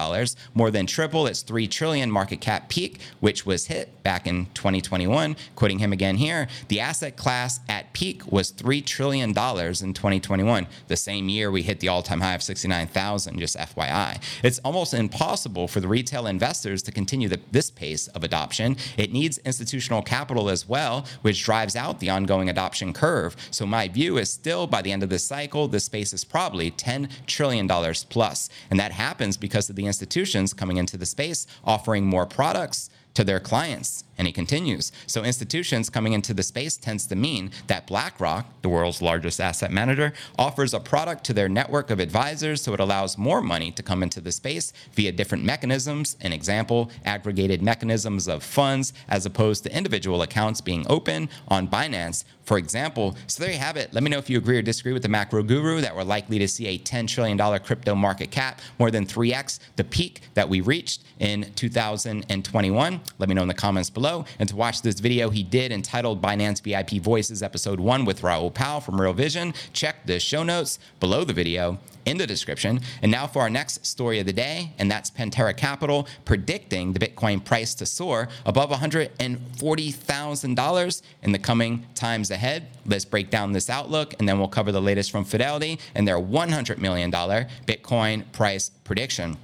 more 0.52 0.71
than 0.71 0.87
triple 0.87 1.26
its 1.26 1.40
3 1.40 1.66
trillion 1.66 2.11
market 2.11 2.42
cap 2.42 2.69
peak, 2.69 3.00
which 3.21 3.47
was 3.47 3.69
hit 3.69 4.02
back 4.02 4.26
in 4.26 4.47
2021. 4.52 5.35
Quoting 5.57 5.78
him 5.78 5.95
again 5.95 6.16
here, 6.16 6.47
the 6.69 6.81
asset 6.81 7.16
class 7.16 7.61
at 7.71 7.90
peak 7.95 8.31
was 8.31 8.52
$3 8.52 8.85
trillion 8.85 9.31
in 9.31 9.35
2021, 9.35 10.66
the 10.88 10.97
same 10.97 11.31
year 11.31 11.50
we 11.53 11.63
hit 11.63 11.81
the 11.81 11.89
all-time 11.89 12.21
high 12.21 12.35
of 12.35 12.43
69,000, 12.43 13.39
just 13.39 13.57
FYI. 13.57 14.21
It's 14.43 14.59
almost 14.61 14.95
impossible 14.95 15.69
for 15.69 15.81
the 15.81 15.89
retail 15.89 16.27
investors 16.27 16.83
to 16.83 16.93
continue 16.93 17.29
the, 17.29 17.41
this 17.51 17.71
pace 17.71 18.09
of 18.09 18.25
adoption. 18.25 18.77
It 18.97 19.13
needs 19.13 19.39
institutional 19.39 20.03
capital 20.03 20.51
as 20.51 20.69
well, 20.69 21.07
which 21.23 21.45
drives 21.45 21.77
out 21.77 22.01
the 22.01 22.11
ongoing 22.11 22.49
adoption 22.49 22.93
curve 22.93 23.13
curve. 23.13 23.37
So 23.51 23.67
my 23.67 23.89
view 23.89 24.19
is 24.19 24.31
still 24.31 24.67
by 24.67 24.83
the 24.83 24.93
end 24.93 25.03
of 25.03 25.09
this 25.09 25.25
cycle, 25.25 25.69
this 25.69 25.85
space 25.85 26.13
is 26.13 26.25
probably 26.25 26.71
$10 26.71 27.11
trillion 27.27 27.69
plus. 28.09 28.49
And 28.71 28.81
that 28.81 28.93
happens 28.93 29.37
because 29.37 29.69
of 29.69 29.77
the 29.77 29.87
institutions 29.87 30.55
coming 30.55 30.77
into 30.77 30.97
the 30.97 31.07
space 31.07 31.47
offering 31.65 32.07
more 32.07 32.27
products 32.27 32.91
to 33.15 33.25
their 33.25 33.41
clients. 33.41 34.05
And 34.23 34.29
he 34.29 34.33
continues. 34.33 34.93
So 35.09 35.25
institutions 35.25 35.91
coming 35.91 36.12
into 36.12 36.33
the 36.33 36.45
space 36.45 36.76
tends 36.76 37.09
to 37.09 37.17
mean 37.17 37.50
that 37.67 37.88
BlackRock, 37.88 38.47
the 38.62 38.69
world's 38.69 39.02
largest 39.02 39.41
asset 39.41 39.73
manager, 39.73 40.12
offers 40.38 40.73
a 40.73 40.79
product 40.79 41.25
to 41.25 41.33
their 41.33 41.49
network 41.49 41.91
of 41.91 41.99
advisors 41.99 42.62
so 42.62 42.73
it 42.73 42.79
allows 42.79 43.19
more 43.19 43.43
money 43.43 43.73
to 43.73 43.83
come 43.83 44.00
into 44.00 44.21
the 44.21 44.31
space 44.31 44.73
via 44.93 45.11
different 45.11 45.43
mechanisms. 45.43 46.17
An 46.21 46.33
example, 46.33 46.88
aggregated 47.05 47.62
mechanisms 47.62 48.29
of 48.29 48.45
funds 48.45 48.93
as 49.09 49.26
opposed 49.26 49.64
to 49.64 49.76
individual 49.76 50.23
accounts 50.23 50.61
being 50.61 50.87
open 50.88 51.29
on 51.49 51.67
Binance 51.67 52.23
for 52.45 52.59
example. 52.59 53.17
So 53.26 53.43
there 53.43 53.52
you 53.52 53.59
have 53.59 53.76
it. 53.76 53.93
Let 53.93 54.02
me 54.02 54.11
know 54.11 54.19
if 54.19 54.29
you 54.29 54.38
agree 54.38 54.59
or 54.59 54.62
disagree 54.62 54.93
with 54.93 55.02
the 55.02 55.09
macro 55.09 55.43
guru 55.43 55.81
that 55.81 55.95
we're 55.95 56.02
likely 56.02 56.38
to 56.38 56.49
see 56.49 56.67
a 56.67 56.79
$10 56.79 57.09
trillion 57.09 57.38
crypto 57.61 57.95
market 57.95 58.31
cap, 58.31 58.61
more 58.79 58.91
than 58.91 59.07
3x 59.07 59.59
the 59.76 59.85
peak 59.85 60.23
that 60.35 60.49
we 60.49 60.61
reached 60.61 61.05
in 61.19 61.52
2021. 61.55 63.00
Let 63.19 63.29
me 63.29 63.35
know 63.35 63.43
in 63.43 63.49
the 63.49 63.55
comments 63.55 63.91
below. 63.91 64.12
And 64.38 64.49
to 64.49 64.57
watch 64.57 64.83
this 64.83 65.00
video 65.00 65.31
he 65.31 65.42
did 65.42 65.73
entitled 65.73 66.21
Binance 66.21 66.62
VIP 66.62 67.02
Voices 67.02 67.42
Episode 67.42 67.81
1 67.81 68.04
with 68.04 68.23
Raoul 68.23 68.50
Pal 68.50 68.81
from 68.81 69.00
Real 69.00 69.12
Vision, 69.12 69.54
check 69.73 70.07
the 70.07 70.21
show 70.21 70.42
notes 70.42 70.78
below 71.00 71.25
the 71.25 71.33
video 71.33 71.78
in 72.04 72.19
the 72.19 72.26
description. 72.26 72.81
And 73.00 73.12
now 73.12 73.26
for 73.26 73.40
our 73.42 73.50
next 73.50 73.87
story 73.87 74.21
of 74.21 74.26
the 74.26 74.33
day, 74.33 74.73
and 74.78 74.90
that's 74.90 75.11
Pantera 75.11 75.57
Capital 75.57 76.07
predicting 76.25 76.92
the 76.92 76.99
Bitcoin 76.99 77.45
price 77.45 77.75
to 77.75 77.87
soar 77.87 78.28
above 78.45 78.71
$140,000 78.71 81.02
in 81.23 81.33
the 81.33 81.38
coming 81.38 81.87
times 81.95 82.31
ahead. 82.31 82.66
Let's 82.87 83.04
break 83.04 83.31
down 83.31 83.52
this 83.52 83.71
outlook, 83.71 84.14
and 84.19 84.28
then 84.28 84.38
we'll 84.38 84.49
cover 84.49 84.73
the 84.73 84.83
latest 84.83 85.11
from 85.11 85.25
Fidelity 85.25 85.78
and 85.95 86.07
their 86.07 86.19
$100 86.19 86.78
million 86.78 87.11
Bitcoin 87.11 88.31
price 88.33 88.71
prediction 88.85 89.37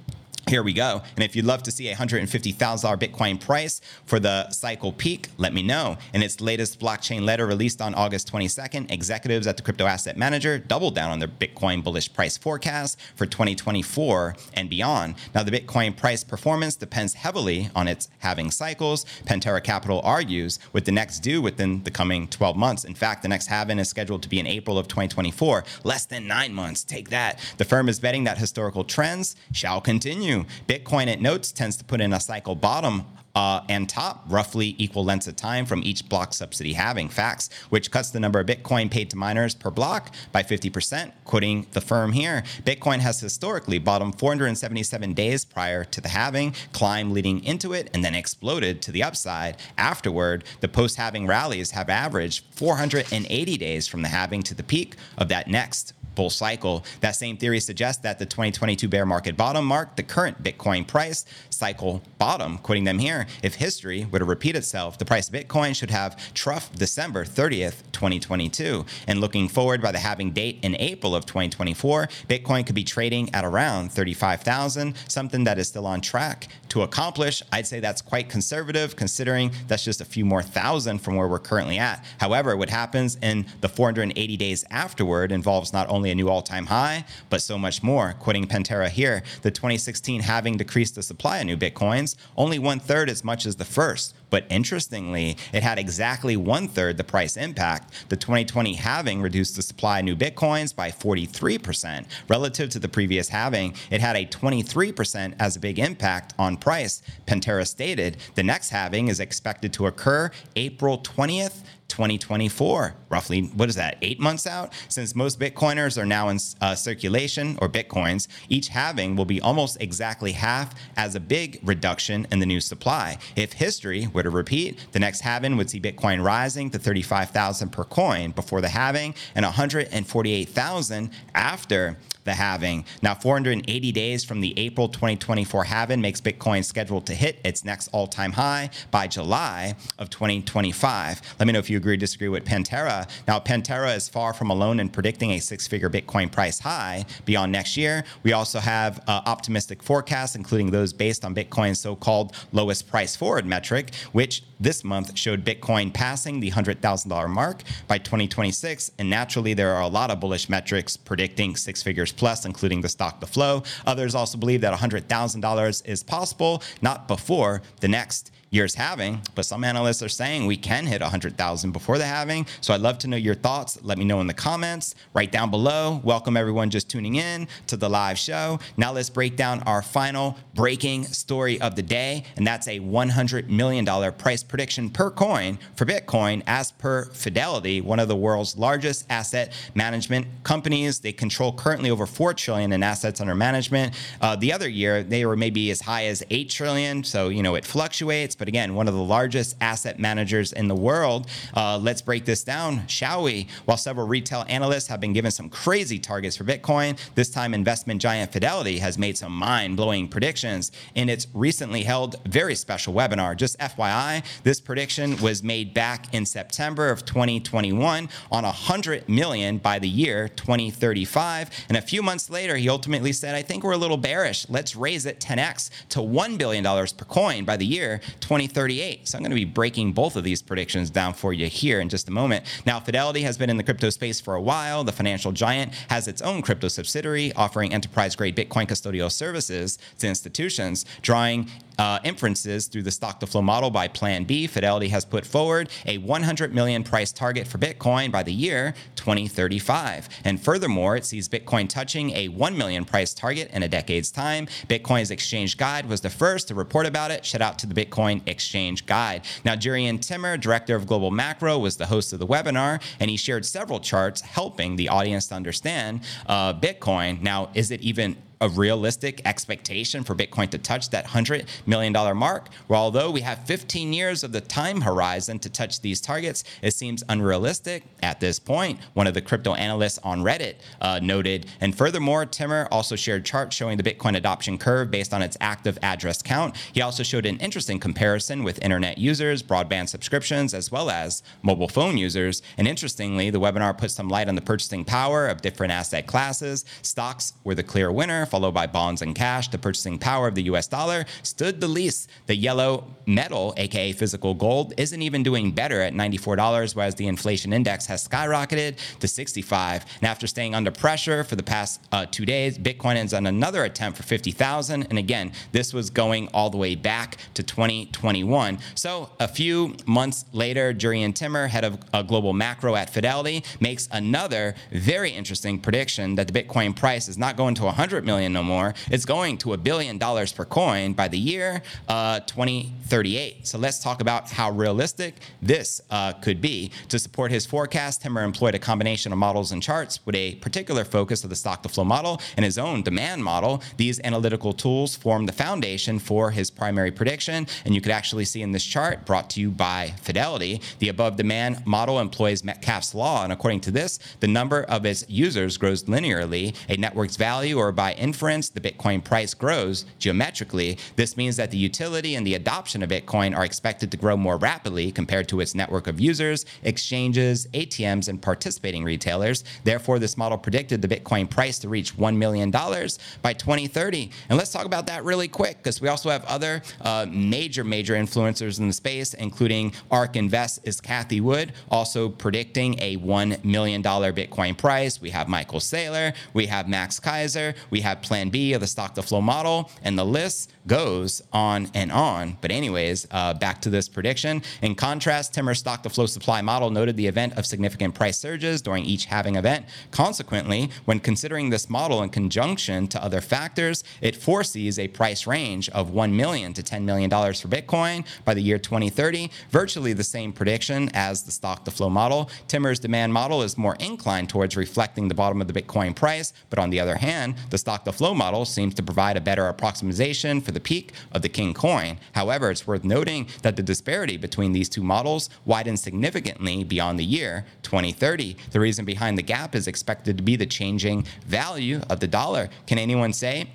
here 0.49 0.63
we 0.63 0.73
go. 0.73 1.01
And 1.15 1.23
if 1.23 1.35
you'd 1.35 1.45
love 1.45 1.61
to 1.63 1.71
see 1.71 1.89
a 1.89 1.95
$150,000 1.95 2.57
Bitcoin 2.97 3.39
price 3.39 3.81
for 4.05 4.19
the 4.19 4.49
cycle 4.49 4.91
peak, 4.91 5.29
let 5.37 5.53
me 5.53 5.61
know. 5.61 5.97
In 6.13 6.23
its 6.23 6.41
latest 6.41 6.79
blockchain 6.79 7.21
letter 7.21 7.45
released 7.45 7.81
on 7.81 7.93
August 7.93 8.31
22nd, 8.31 8.91
executives 8.91 9.45
at 9.45 9.57
the 9.57 9.63
crypto 9.63 9.85
asset 9.85 10.17
manager 10.17 10.57
doubled 10.57 10.95
down 10.95 11.11
on 11.11 11.19
their 11.19 11.27
Bitcoin 11.27 11.83
bullish 11.83 12.11
price 12.11 12.35
forecast 12.35 12.99
for 13.15 13.27
2024 13.27 14.35
and 14.55 14.69
beyond. 14.69 15.15
Now, 15.35 15.43
the 15.43 15.51
Bitcoin 15.51 15.95
price 15.95 16.23
performance 16.23 16.75
depends 16.75 17.13
heavily 17.13 17.69
on 17.75 17.87
its 17.87 18.09
halving 18.19 18.49
cycles. 18.49 19.05
Pantera 19.25 19.63
Capital 19.63 20.01
argues 20.03 20.57
with 20.73 20.85
the 20.85 20.91
next 20.91 21.19
due 21.19 21.41
within 21.41 21.83
the 21.83 21.91
coming 21.91 22.27
12 22.27 22.57
months. 22.57 22.83
In 22.83 22.95
fact, 22.95 23.21
the 23.21 23.27
next 23.27 23.47
halving 23.47 23.77
is 23.77 23.87
scheduled 23.87 24.23
to 24.23 24.29
be 24.29 24.39
in 24.39 24.47
April 24.47 24.79
of 24.79 24.87
2024, 24.87 25.63
less 25.83 26.05
than 26.05 26.27
nine 26.27 26.53
months. 26.53 26.83
Take 26.83 27.09
that. 27.09 27.39
The 27.57 27.65
firm 27.65 27.87
is 27.87 27.99
betting 27.99 28.23
that 28.23 28.39
historical 28.39 28.83
trends 28.83 29.35
shall 29.51 29.79
continue. 29.79 30.38
Bitcoin, 30.67 31.07
it 31.07 31.21
notes, 31.21 31.51
tends 31.51 31.75
to 31.77 31.83
put 31.83 32.01
in 32.01 32.13
a 32.13 32.19
cycle 32.19 32.55
bottom 32.55 33.05
uh, 33.35 33.61
and 33.69 33.87
top 33.87 34.23
roughly 34.27 34.75
equal 34.77 35.05
lengths 35.05 35.27
of 35.27 35.35
time 35.35 35.65
from 35.65 35.81
each 35.83 36.07
block 36.09 36.33
subsidy 36.33 36.73
halving 36.73 37.09
facts, 37.09 37.49
which 37.69 37.91
cuts 37.91 38.09
the 38.09 38.19
number 38.19 38.39
of 38.39 38.47
Bitcoin 38.47 38.89
paid 38.89 39.09
to 39.09 39.15
miners 39.15 39.55
per 39.55 39.71
block 39.71 40.13
by 40.31 40.43
50%. 40.43 41.11
Quoting 41.25 41.67
the 41.71 41.81
firm 41.81 42.11
here, 42.11 42.43
Bitcoin 42.63 42.99
has 42.99 43.19
historically 43.19 43.79
bottomed 43.79 44.19
477 44.19 45.13
days 45.13 45.45
prior 45.45 45.83
to 45.85 46.01
the 46.01 46.09
halving, 46.09 46.53
climbed 46.73 47.13
leading 47.13 47.43
into 47.43 47.73
it, 47.73 47.89
and 47.93 48.03
then 48.03 48.15
exploded 48.15 48.81
to 48.81 48.91
the 48.91 49.03
upside. 49.03 49.57
Afterward, 49.77 50.43
the 50.61 50.67
post 50.67 50.97
halving 50.97 51.27
rallies 51.27 51.71
have 51.71 51.89
averaged 51.89 52.43
480 52.51 53.57
days 53.57 53.87
from 53.87 54.01
the 54.01 54.09
halving 54.09 54.41
to 54.43 54.53
the 54.53 54.63
peak 54.63 54.95
of 55.17 55.29
that 55.29 55.47
next 55.47 55.93
bull 56.19 56.29
cycle. 56.29 56.83
That 56.99 57.15
same 57.15 57.37
theory 57.37 57.61
suggests 57.61 58.01
that 58.01 58.19
the 58.19 58.25
2022 58.25 58.89
bear 58.89 59.05
market 59.05 59.37
bottom 59.37 59.63
marked 59.63 59.95
the 59.95 60.03
current 60.03 60.43
Bitcoin 60.43 60.85
price 60.85 61.23
cycle 61.49 62.03
bottom. 62.17 62.57
Quoting 62.57 62.83
them 62.83 62.99
here, 62.99 63.25
if 63.41 63.55
history 63.55 64.05
were 64.11 64.19
to 64.19 64.25
repeat 64.25 64.57
itself, 64.57 64.97
the 64.97 65.05
price 65.05 65.29
of 65.29 65.33
Bitcoin 65.33 65.73
should 65.73 65.91
have 65.91 66.17
troughed 66.33 66.75
December 66.75 67.23
30th, 67.23 67.83
2022. 67.93 68.85
And 69.07 69.21
looking 69.21 69.47
forward 69.47 69.81
by 69.81 69.93
the 69.93 69.99
halving 69.99 70.31
date 70.31 70.59
in 70.61 70.75
April 70.75 71.15
of 71.15 71.25
2024, 71.25 72.09
Bitcoin 72.27 72.65
could 72.65 72.75
be 72.75 72.83
trading 72.83 73.33
at 73.33 73.45
around 73.45 73.93
35,000, 73.93 74.95
something 75.07 75.45
that 75.45 75.57
is 75.57 75.69
still 75.69 75.87
on 75.87 76.01
track 76.01 76.49
to 76.67 76.81
accomplish. 76.81 77.41
I'd 77.53 77.65
say 77.65 77.79
that's 77.79 78.01
quite 78.01 78.27
conservative 78.27 78.97
considering 78.97 79.51
that's 79.69 79.85
just 79.85 80.01
a 80.01 80.05
few 80.05 80.25
more 80.25 80.43
thousand 80.43 80.99
from 80.99 81.15
where 81.15 81.29
we're 81.29 81.39
currently 81.39 81.77
at. 81.77 82.03
However, 82.19 82.57
what 82.57 82.69
happens 82.69 83.17
in 83.21 83.45
the 83.61 83.69
480 83.69 84.35
days 84.35 84.65
afterward 84.69 85.31
involves 85.31 85.71
not 85.71 85.89
only 85.89 86.08
a 86.09 86.15
new 86.15 86.29
all 86.29 86.41
time 86.41 86.67
high, 86.67 87.05
but 87.29 87.41
so 87.41 87.57
much 87.57 87.83
more. 87.83 88.13
Quoting 88.19 88.47
Pantera 88.47 88.89
here, 88.89 89.23
the 89.41 89.51
2016 89.51 90.21
halving 90.21 90.57
decreased 90.57 90.95
the 90.95 91.03
supply 91.03 91.39
of 91.39 91.45
new 91.45 91.57
Bitcoins, 91.57 92.15
only 92.37 92.59
one 92.59 92.79
third 92.79 93.09
as 93.09 93.23
much 93.23 93.45
as 93.45 93.55
the 93.55 93.65
first. 93.65 94.15
But 94.29 94.45
interestingly, 94.49 95.37
it 95.53 95.63
had 95.63 95.79
exactly 95.79 96.37
one 96.37 96.67
third 96.67 96.97
the 96.97 97.03
price 97.03 97.35
impact. 97.35 98.09
The 98.09 98.15
2020 98.15 98.73
halving 98.75 99.21
reduced 99.21 99.55
the 99.55 99.61
supply 99.61 99.99
of 99.99 100.05
new 100.05 100.15
Bitcoins 100.15 100.75
by 100.75 100.91
43%. 100.91 102.05
Relative 102.27 102.69
to 102.69 102.79
the 102.79 102.87
previous 102.87 103.29
halving, 103.29 103.73
it 103.89 104.01
had 104.01 104.15
a 104.15 104.25
23% 104.25 105.35
as 105.39 105.55
a 105.55 105.59
big 105.59 105.79
impact 105.79 106.33
on 106.37 106.57
price. 106.57 107.01
Pantera 107.25 107.67
stated 107.67 108.17
the 108.35 108.43
next 108.43 108.69
halving 108.69 109.07
is 109.07 109.19
expected 109.19 109.73
to 109.73 109.87
occur 109.87 110.31
April 110.55 110.99
20th 110.99 111.63
2024, 111.89 112.95
roughly, 113.09 113.41
what 113.41 113.69
is 113.69 113.75
that, 113.75 113.97
eight 114.01 114.19
months 114.19 114.47
out? 114.47 114.71
Since 114.87 115.15
most 115.15 115.39
Bitcoiners 115.39 116.01
are 116.01 116.05
now 116.05 116.29
in 116.29 116.39
uh, 116.61 116.75
circulation 116.75 117.57
or 117.61 117.67
Bitcoins, 117.67 118.27
each 118.47 118.69
halving 118.69 119.15
will 119.15 119.25
be 119.25 119.41
almost 119.41 119.81
exactly 119.81 120.31
half 120.31 120.73
as 120.95 121.15
a 121.15 121.19
big 121.19 121.59
reduction 121.63 122.27
in 122.31 122.39
the 122.39 122.45
new 122.45 122.61
supply. 122.61 123.17
If 123.35 123.53
history 123.53 124.07
were 124.07 124.23
to 124.23 124.29
repeat, 124.29 124.87
the 124.91 124.99
next 124.99 125.21
halving 125.21 125.57
would 125.57 125.69
see 125.69 125.79
Bitcoin 125.79 126.23
rising 126.23 126.69
to 126.71 126.79
35,000 126.79 127.69
per 127.69 127.83
coin 127.83 128.31
before 128.31 128.61
the 128.61 128.69
halving 128.69 129.15
and 129.35 129.43
148,000 129.45 131.09
after 131.35 131.97
the 132.29 132.35
halving. 132.35 132.85
Now, 133.01 133.15
480 133.15 133.91
days 133.91 134.23
from 134.23 134.39
the 134.39 134.57
April 134.57 134.87
2024 134.87 135.63
halving 135.63 136.01
makes 136.01 136.21
Bitcoin 136.21 136.63
scheduled 136.63 137.07
to 137.07 137.15
hit 137.15 137.39
its 137.43 137.65
next 137.65 137.87
all 137.89 138.07
time 138.07 138.33
high 138.33 138.69
by 138.91 139.07
July 139.07 139.75
of 139.97 140.09
2025. 140.09 141.21
Let 141.39 141.47
me 141.47 141.53
know 141.53 141.59
if 141.59 141.69
you 141.69 141.78
agree 141.79 141.97
disagree 141.97 142.29
with 142.29 142.45
Pantera. 142.45 143.09
Now, 143.27 143.39
Pantera 143.39 143.95
is 143.95 144.07
far 144.07 144.33
from 144.33 144.49
alone 144.51 144.79
in 144.79 144.89
predicting 144.89 145.31
a 145.31 145.39
six 145.39 145.67
figure 145.67 145.89
Bitcoin 145.89 146.31
price 146.31 146.59
high 146.59 147.05
beyond 147.25 147.51
next 147.51 147.75
year. 147.75 148.03
We 148.23 148.33
also 148.33 148.59
have 148.59 148.99
uh, 149.07 149.21
optimistic 149.25 149.81
forecasts, 149.81 150.35
including 150.35 150.71
those 150.71 150.93
based 150.93 151.25
on 151.25 151.33
Bitcoin's 151.33 151.79
so 151.79 151.95
called 151.95 152.35
lowest 152.51 152.87
price 152.87 153.15
forward 153.15 153.45
metric, 153.45 153.93
which 154.11 154.43
this 154.59 154.83
month 154.83 155.17
showed 155.17 155.45
Bitcoin 155.45 155.93
passing 155.93 156.39
the 156.39 156.51
$100,000 156.51 157.29
mark 157.29 157.63
by 157.87 157.97
2026. 157.97 158.91
And 158.99 159.09
naturally, 159.09 159.53
there 159.53 159.73
are 159.73 159.81
a 159.81 159.87
lot 159.87 160.11
of 160.11 160.19
bullish 160.19 160.49
metrics 160.49 160.97
predicting 160.97 161.55
six 161.55 161.81
figures 161.81 162.11
plus, 162.11 162.45
including 162.45 162.81
the 162.81 162.89
stock 162.89 163.21
to 163.21 163.27
flow. 163.27 163.63
Others 163.85 164.15
also 164.15 164.37
believe 164.37 164.61
that 164.61 164.77
$100,000 164.77 165.87
is 165.87 166.03
possible, 166.03 166.61
not 166.81 167.07
before 167.07 167.61
the 167.79 167.87
next 167.87 168.31
year's 168.51 168.75
halving, 168.75 169.21
but 169.35 169.45
some 169.45 169.63
analysts 169.63 170.01
are 170.01 170.09
saying 170.09 170.45
we 170.45 170.57
can 170.57 170.85
hit 170.85 171.01
100,000 171.01 171.71
before 171.71 171.97
the 171.97 172.05
halving. 172.05 172.47
So 172.61 172.73
I'd 172.73 172.81
love 172.81 172.97
to 172.99 173.07
know 173.07 173.17
your 173.17 173.35
thoughts. 173.35 173.77
Let 173.83 173.97
me 173.97 174.05
know 174.05 174.21
in 174.21 174.27
the 174.27 174.33
comments 174.33 174.95
right 175.13 175.31
down 175.31 175.51
below. 175.51 176.01
Welcome 176.03 176.35
everyone 176.35 176.69
just 176.69 176.89
tuning 176.89 177.15
in 177.15 177.47
to 177.67 177.77
the 177.77 177.89
live 177.89 178.17
show. 178.17 178.59
Now 178.77 178.91
let's 178.91 179.09
break 179.09 179.35
down 179.35 179.61
our 179.63 179.81
final 179.81 180.37
breaking 180.55 181.03
story 181.05 181.61
of 181.61 181.75
the 181.75 181.83
day, 181.83 182.23
and 182.37 182.45
that's 182.45 182.67
a 182.67 182.79
$100 182.79 183.49
million 183.49 183.85
price 184.13 184.43
prediction 184.43 184.89
per 184.89 185.11
coin 185.11 185.59
for 185.75 185.85
Bitcoin 185.85 186.41
as 186.47 186.71
per 186.71 187.05
Fidelity, 187.05 187.81
one 187.81 187.99
of 187.99 188.07
the 188.07 188.15
world's 188.15 188.57
largest 188.57 189.05
asset 189.09 189.53
management 189.75 190.25
companies. 190.43 190.99
They 190.99 191.11
control 191.11 191.53
currently 191.53 191.91
over 191.91 192.05
4 192.05 192.33
trillion 192.33 192.71
in 192.71 192.81
assets 192.81 193.21
under 193.21 193.35
management. 193.35 193.93
Uh, 194.21 194.35
the 194.35 194.51
other 194.53 194.67
year, 194.67 195.03
they 195.03 195.25
were 195.25 195.35
maybe 195.35 195.69
as 195.69 195.81
high 195.81 196.05
as 196.05 196.23
8 196.29 196.49
trillion. 196.49 197.03
So, 197.03 197.29
you 197.29 197.43
know, 197.43 197.55
it 197.55 197.65
fluctuates 197.65 198.35
but 198.39 198.47
again, 198.47 198.73
one 198.73 198.87
of 198.87 198.95
the 198.95 199.03
largest 199.03 199.55
asset 199.61 199.99
managers 199.99 200.51
in 200.53 200.67
the 200.67 200.75
world. 200.75 201.27
Uh, 201.53 201.77
let's 201.77 202.01
break 202.01 202.25
this 202.25 202.43
down, 202.43 202.87
shall 202.87 203.23
we? 203.23 203.47
While 203.65 203.77
several 203.77 204.07
retail 204.07 204.45
analysts 204.47 204.87
have 204.87 204.99
been 204.99 205.13
given 205.13 205.29
some 205.29 205.49
crazy 205.49 205.99
targets 205.99 206.35
for 206.35 206.45
Bitcoin, 206.45 206.97
this 207.15 207.29
time 207.29 207.53
investment 207.53 208.01
giant 208.01 208.31
Fidelity 208.31 208.79
has 208.79 208.97
made 208.97 209.17
some 209.17 209.33
mind 209.33 209.77
blowing 209.77 210.07
predictions 210.07 210.71
in 210.95 211.09
its 211.09 211.27
recently 211.33 211.83
held 211.83 212.15
very 212.27 212.55
special 212.55 212.93
webinar. 212.93 213.35
Just 213.35 213.59
FYI, 213.59 214.23
this 214.43 214.61
prediction 214.61 215.19
was 215.21 215.43
made 215.43 215.73
back 215.73 216.13
in 216.13 216.25
September 216.25 216.89
of 216.89 217.05
2021 217.05 218.09
on 218.31 218.43
100 218.43 219.09
million 219.09 219.57
by 219.57 219.79
the 219.79 219.89
year 219.89 220.29
2035. 220.29 221.49
And 221.67 221.77
a 221.77 221.81
few 221.81 222.01
months 222.01 222.29
later, 222.29 222.55
he 222.55 222.69
ultimately 222.69 223.11
said, 223.11 223.35
I 223.35 223.41
think 223.41 223.63
we're 223.63 223.73
a 223.73 223.77
little 223.77 223.97
bearish. 223.97 224.47
Let's 224.49 224.75
raise 224.75 225.05
it 225.05 225.19
10x 225.19 225.69
to 225.89 225.99
$1 225.99 226.37
billion 226.37 226.63
per 226.63 227.05
coin 227.05 227.45
by 227.45 227.57
the 227.57 227.65
year 227.65 227.99
2038. 228.29 229.07
So 229.07 229.17
I'm 229.17 229.23
going 229.23 229.31
to 229.31 229.35
be 229.35 229.43
breaking 229.43 229.93
both 229.93 230.15
of 230.15 230.23
these 230.23 230.43
predictions 230.43 230.91
down 230.91 231.15
for 231.15 231.33
you 231.33 231.47
here 231.47 231.79
in 231.79 231.89
just 231.89 232.07
a 232.07 232.11
moment. 232.11 232.45
Now, 232.63 232.79
Fidelity 232.79 233.21
has 233.21 233.39
been 233.39 233.49
in 233.49 233.57
the 233.57 233.63
crypto 233.63 233.89
space 233.89 234.21
for 234.21 234.35
a 234.35 234.41
while. 234.41 234.83
The 234.83 234.91
financial 234.91 235.31
giant 235.31 235.73
has 235.89 236.07
its 236.07 236.21
own 236.21 236.43
crypto 236.43 236.67
subsidiary 236.67 237.33
offering 237.33 237.73
enterprise 237.73 238.15
grade 238.15 238.35
Bitcoin 238.35 238.67
custodial 238.67 239.11
services 239.11 239.79
to 239.97 240.07
institutions, 240.07 240.85
drawing 241.01 241.49
uh, 241.79 241.99
inferences 242.03 242.67
through 242.67 242.83
the 242.83 242.91
stock 242.91 243.19
to 243.21 243.25
flow 243.25 243.41
model 243.41 243.71
by 243.71 243.87
Plan 243.87 244.25
B, 244.25 244.45
Fidelity 244.45 244.89
has 244.89 245.05
put 245.05 245.25
forward 245.25 245.69
a 245.85 245.97
100 245.97 246.53
million 246.53 246.83
price 246.83 247.11
target 247.11 247.47
for 247.47 247.57
Bitcoin 247.57 248.11
by 248.11 248.21
the 248.21 248.33
year 248.33 248.75
2035. 248.95 250.09
And 250.25 250.41
furthermore, 250.41 250.97
it 250.97 251.05
sees 251.05 251.29
Bitcoin 251.29 251.69
touching 251.69 252.11
a 252.11 252.27
1 252.27 252.57
million 252.57 252.83
price 252.83 253.13
target 253.13 253.49
in 253.51 253.63
a 253.63 253.67
decade's 253.69 254.11
time. 254.11 254.47
Bitcoin's 254.67 255.09
exchange 255.09 255.57
guide 255.57 255.87
was 255.87 256.01
the 256.01 256.09
first 256.09 256.49
to 256.49 256.55
report 256.55 256.85
about 256.85 257.11
it. 257.11 257.25
Shout 257.25 257.41
out 257.41 257.57
to 257.59 257.67
the 257.67 257.73
Bitcoin 257.73 258.21
exchange 258.27 258.85
guide. 258.85 259.21
Now, 259.45 259.55
Jurrien 259.55 260.01
Timmer, 260.01 260.35
director 260.35 260.75
of 260.75 260.85
global 260.85 261.11
macro, 261.11 261.57
was 261.57 261.77
the 261.77 261.85
host 261.85 262.11
of 262.11 262.19
the 262.19 262.27
webinar, 262.27 262.81
and 262.99 263.09
he 263.09 263.15
shared 263.15 263.45
several 263.45 263.79
charts 263.79 264.19
helping 264.21 264.75
the 264.75 264.89
audience 264.89 265.27
to 265.27 265.35
understand 265.35 266.01
uh, 266.25 266.53
Bitcoin. 266.53 267.21
Now, 267.21 267.49
is 267.53 267.71
it 267.71 267.81
even 267.81 268.17
a 268.41 268.49
realistic 268.49 269.21
expectation 269.25 270.03
for 270.03 270.15
Bitcoin 270.15 270.49
to 270.49 270.57
touch 270.57 270.89
that 270.91 271.05
$100 271.07 271.47
million 271.65 271.93
mark. 272.17 272.49
Well, 272.67 272.81
although 272.81 273.11
we 273.11 273.21
have 273.21 273.39
15 273.45 273.93
years 273.93 274.23
of 274.23 274.31
the 274.31 274.41
time 274.41 274.81
horizon 274.81 275.39
to 275.39 275.49
touch 275.49 275.81
these 275.81 275.99
targets, 275.99 276.43
it 276.61 276.73
seems 276.73 277.03
unrealistic 277.09 277.83
at 278.01 278.19
this 278.19 278.39
point, 278.39 278.79
one 278.93 279.07
of 279.07 279.13
the 279.13 279.21
crypto 279.21 279.53
analysts 279.55 279.99
on 279.99 280.21
Reddit 280.21 280.55
uh, 280.81 280.99
noted. 281.01 281.47
And 281.59 281.77
furthermore, 281.77 282.25
Timmer 282.25 282.67
also 282.71 282.95
shared 282.95 283.25
charts 283.25 283.55
showing 283.55 283.77
the 283.77 283.83
Bitcoin 283.83 284.15
adoption 284.15 284.57
curve 284.57 284.89
based 284.89 285.13
on 285.13 285.21
its 285.21 285.37
active 285.41 285.77
address 285.81 286.21
count. 286.21 286.55
He 286.73 286.81
also 286.81 287.03
showed 287.03 287.25
an 287.25 287.37
interesting 287.37 287.79
comparison 287.79 288.43
with 288.43 288.63
internet 288.63 288.97
users, 288.97 289.43
broadband 289.43 289.89
subscriptions, 289.89 290.53
as 290.53 290.71
well 290.71 290.89
as 290.89 291.23
mobile 291.41 291.67
phone 291.67 291.97
users. 291.97 292.41
And 292.57 292.67
interestingly, 292.67 293.29
the 293.29 293.39
webinar 293.39 293.77
put 293.77 293.91
some 293.91 294.07
light 294.07 294.29
on 294.29 294.35
the 294.35 294.41
purchasing 294.41 294.85
power 294.85 295.27
of 295.27 295.41
different 295.41 295.73
asset 295.73 296.07
classes. 296.07 296.65
Stocks 296.81 297.33
were 297.43 297.55
the 297.55 297.63
clear 297.63 297.91
winner 297.91 298.25
followed 298.29 298.53
by 298.53 298.67
bonds 298.67 299.01
and 299.01 299.15
cash. 299.15 299.49
The 299.49 299.57
purchasing 299.57 299.97
power 299.99 300.27
of 300.27 300.35
the 300.35 300.43
US 300.43 300.67
dollar 300.67 301.05
stood 301.23 301.61
the 301.61 301.67
least. 301.67 302.09
The 302.27 302.35
yellow 302.35 302.87
metal, 303.05 303.53
aka 303.57 303.91
physical 303.91 304.33
gold, 304.33 304.73
isn't 304.77 305.01
even 305.01 305.23
doing 305.23 305.51
better 305.51 305.81
at 305.81 305.93
$94, 305.93 306.75
whereas 306.75 306.95
the 306.95 307.07
inflation 307.07 307.51
index 307.53 307.85
has 307.87 308.07
skyrocketed 308.07 308.77
to 308.99 309.07
65. 309.07 309.85
And 310.01 310.07
after 310.07 310.27
staying 310.27 310.55
under 310.55 310.71
pressure 310.71 311.23
for 311.23 311.35
the 311.35 311.43
past 311.43 311.81
uh, 311.91 312.05
two 312.09 312.25
days, 312.25 312.57
Bitcoin 312.57 312.95
ends 312.95 313.13
on 313.13 313.25
another 313.25 313.63
attempt 313.63 313.97
for 313.97 314.03
50,000. 314.03 314.87
And 314.89 314.99
again, 314.99 315.31
this 315.51 315.73
was 315.73 315.89
going 315.89 316.29
all 316.33 316.49
the 316.49 316.57
way 316.57 316.75
back 316.75 317.17
to 317.33 317.43
2021. 317.43 318.59
So 318.75 319.09
a 319.19 319.27
few 319.27 319.75
months 319.85 320.25
later, 320.33 320.73
Jurrien 320.73 321.13
Timmer, 321.13 321.47
head 321.47 321.63
of 321.65 321.79
global 322.07 322.33
macro 322.33 322.75
at 322.75 322.89
Fidelity, 322.89 323.43
makes 323.59 323.87
another 323.91 324.55
very 324.71 325.11
interesting 325.11 325.59
prediction 325.59 326.15
that 326.15 326.27
the 326.27 326.43
Bitcoin 326.43 326.75
price 326.75 327.07
is 327.07 327.17
not 327.17 327.35
going 327.35 327.55
to 327.55 327.63
100 327.63 328.05
million 328.05 328.18
million 328.19 328.33
no 328.33 328.43
more. 328.43 328.73
It's 328.91 329.05
going 329.05 329.37
to 329.39 329.53
a 329.53 329.57
billion 329.57 329.97
dollars 329.97 330.33
per 330.33 330.43
coin 330.43 330.91
by 330.93 331.07
the 331.07 331.17
year 331.17 331.61
uh, 331.87 332.19
2038. 332.21 333.47
So 333.47 333.57
let's 333.57 333.79
talk 333.79 334.01
about 334.01 334.29
how 334.29 334.51
realistic 334.51 335.15
this 335.41 335.81
uh, 335.89 336.11
could 336.13 336.41
be. 336.41 336.71
To 336.89 336.99
support 336.99 337.31
his 337.31 337.45
forecast, 337.45 338.01
Timmer 338.01 338.23
employed 338.23 338.55
a 338.55 338.59
combination 338.59 339.13
of 339.13 339.17
models 339.17 339.53
and 339.53 339.63
charts 339.63 340.05
with 340.05 340.15
a 340.15 340.35
particular 340.35 340.83
focus 340.83 341.23
of 341.23 341.29
the 341.29 341.35
stock 341.35 341.63
to 341.63 341.69
flow 341.69 341.85
model 341.85 342.19
and 342.35 342.43
his 342.43 342.57
own 342.57 342.83
demand 342.83 343.23
model. 343.23 343.63
These 343.77 344.01
analytical 344.03 344.51
tools 344.51 344.97
form 344.97 345.25
the 345.25 345.31
foundation 345.31 345.97
for 345.99 346.31
his 346.31 346.51
primary 346.51 346.91
prediction. 346.91 347.47
And 347.63 347.73
you 347.73 347.79
could 347.79 347.93
actually 347.93 348.25
see 348.25 348.41
in 348.41 348.51
this 348.51 348.65
chart 348.65 349.05
brought 349.05 349.29
to 349.31 349.39
you 349.39 349.49
by 349.49 349.93
Fidelity, 350.01 350.61
the 350.79 350.89
above 350.89 351.15
demand 351.15 351.65
model 351.65 351.99
employs 351.99 352.43
Metcalfe's 352.43 352.93
law. 352.93 353.23
And 353.23 353.31
according 353.31 353.61
to 353.61 353.71
this, 353.71 353.97
the 354.19 354.27
number 354.27 354.63
of 354.63 354.85
its 354.85 355.05
users 355.07 355.57
grows 355.57 355.85
linearly. 355.85 356.55
A 356.67 356.75
network's 356.75 357.15
value, 357.15 357.57
or 357.57 357.71
by 357.71 357.93
inference, 358.09 358.49
the 358.49 358.59
Bitcoin 358.59 359.03
price 359.03 359.35
grows 359.35 359.85
geometrically. 359.99 360.79
This 360.95 361.15
means 361.15 361.35
that 361.37 361.51
the 361.51 361.57
utility 361.57 362.15
and 362.15 362.25
the 362.25 362.33
adoption 362.33 362.81
of 362.81 362.89
Bitcoin 362.89 363.37
are 363.37 363.45
expected 363.45 363.91
to 363.91 363.97
grow 363.97 364.17
more 364.17 364.37
rapidly 364.37 364.91
compared 364.91 365.27
to 365.29 365.39
its 365.41 365.53
network 365.53 365.85
of 365.85 365.99
users, 365.99 366.43
exchanges, 366.63 367.45
ATMs, 367.53 368.09
and 368.09 368.19
participating 368.19 368.83
retailers. 368.83 369.43
Therefore, 369.63 369.99
this 369.99 370.17
model 370.17 370.39
predicted 370.39 370.81
the 370.81 370.87
Bitcoin 370.87 371.29
price 371.29 371.59
to 371.59 371.69
reach 371.69 371.95
$1 371.95 372.15
million 372.17 372.49
by 372.49 373.33
2030. 373.33 374.09
And 374.29 374.37
let's 374.39 374.51
talk 374.51 374.65
about 374.65 374.87
that 374.87 375.03
really 375.03 375.27
quick 375.27 375.57
because 375.57 375.79
we 375.79 375.87
also 375.87 376.09
have 376.09 376.25
other 376.25 376.63
uh, 376.81 377.05
major, 377.07 377.63
major 377.63 377.93
influencers 377.93 378.59
in 378.59 378.67
the 378.67 378.73
space, 378.73 379.13
including 379.13 379.73
ARK 379.91 380.15
Invest 380.15 380.61
is 380.63 380.81
Cathie 380.81 381.21
Wood, 381.21 381.53
also 381.69 382.09
predicting 382.09 382.81
a 382.81 382.97
$1 382.97 383.43
million 383.43 383.83
Bitcoin 383.83 384.57
price. 384.57 384.99
We 384.99 385.11
have 385.11 385.27
Michael 385.27 385.59
Saylor, 385.59 386.15
we 386.33 386.47
have 386.47 386.67
Max 386.67 386.99
Keiser, 386.99 387.55
we 387.69 387.81
have 387.81 387.98
Plan 388.01 388.29
B 388.29 388.53
of 388.53 388.61
the 388.61 388.67
stock 388.67 388.95
to 388.95 389.01
flow 389.01 389.21
model, 389.21 389.69
and 389.83 389.97
the 389.97 390.05
list 390.05 390.51
goes 390.67 391.21
on 391.33 391.69
and 391.73 391.91
on. 391.91 392.37
But, 392.41 392.51
anyways, 392.51 393.07
uh, 393.11 393.33
back 393.33 393.61
to 393.61 393.69
this 393.69 393.89
prediction. 393.89 394.41
In 394.61 394.75
contrast, 394.75 395.33
Timmer's 395.33 395.59
stock 395.59 395.83
to 395.83 395.89
flow 395.89 396.05
supply 396.05 396.41
model 396.41 396.69
noted 396.69 396.97
the 396.97 397.07
event 397.07 397.37
of 397.37 397.45
significant 397.45 397.95
price 397.95 398.17
surges 398.17 398.61
during 398.61 398.85
each 398.85 399.05
halving 399.05 399.35
event. 399.35 399.65
Consequently, 399.91 400.69
when 400.85 400.99
considering 400.99 401.49
this 401.49 401.69
model 401.69 402.03
in 402.03 402.09
conjunction 402.09 402.87
to 402.87 403.03
other 403.03 403.21
factors, 403.21 403.83
it 404.01 404.15
foresees 404.15 404.77
a 404.79 404.87
price 404.87 405.25
range 405.27 405.69
of 405.69 405.91
1 405.91 406.15
million 406.15 406.53
to 406.53 406.63
$10 406.63 406.83
million 406.83 407.09
for 407.09 407.47
Bitcoin 407.47 408.05
by 408.25 408.33
the 408.33 408.41
year 408.41 408.57
2030, 408.57 409.31
virtually 409.49 409.93
the 409.93 410.03
same 410.03 410.31
prediction 410.31 410.89
as 410.93 411.23
the 411.23 411.31
stock 411.31 411.65
to 411.65 411.71
flow 411.71 411.89
model. 411.89 412.29
Timmer's 412.47 412.79
demand 412.79 413.13
model 413.13 413.41
is 413.41 413.57
more 413.57 413.75
inclined 413.79 414.29
towards 414.29 414.55
reflecting 414.55 415.07
the 415.07 415.15
bottom 415.15 415.41
of 415.41 415.47
the 415.47 415.61
Bitcoin 415.61 415.95
price, 415.95 416.33
but 416.49 416.59
on 416.59 416.69
the 416.69 416.79
other 416.79 416.95
hand, 416.95 417.35
the 417.49 417.57
stock 417.57 417.85
to 417.89 417.97
flow 417.97 418.13
model 418.13 418.45
seems 418.45 418.73
to 418.75 418.83
provide 418.83 419.17
a 419.17 419.21
better 419.21 419.47
approximation 419.47 420.41
for 420.41 420.51
the 420.51 420.59
peak 420.59 420.93
of 421.11 421.21
the 421.21 421.29
King 421.29 421.53
coin. 421.53 421.97
However, 422.13 422.51
it's 422.51 422.67
worth 422.67 422.83
noting 422.83 423.27
that 423.41 423.55
the 423.55 423.63
disparity 423.63 424.15
between 424.17 424.53
these 424.53 424.69
two 424.69 424.83
models 424.83 425.29
widens 425.45 425.81
significantly 425.81 426.63
beyond 426.63 426.99
the 426.99 427.05
year 427.05 427.45
2030. 427.63 428.37
The 428.51 428.59
reason 428.59 428.85
behind 428.85 429.17
the 429.17 429.23
gap 429.23 429.55
is 429.55 429.67
expected 429.67 430.17
to 430.17 430.23
be 430.23 430.35
the 430.35 430.45
changing 430.45 431.05
value 431.25 431.81
of 431.89 431.99
the 431.99 432.07
dollar. 432.07 432.49
Can 432.67 432.77
anyone 432.77 433.13
say 433.13 433.49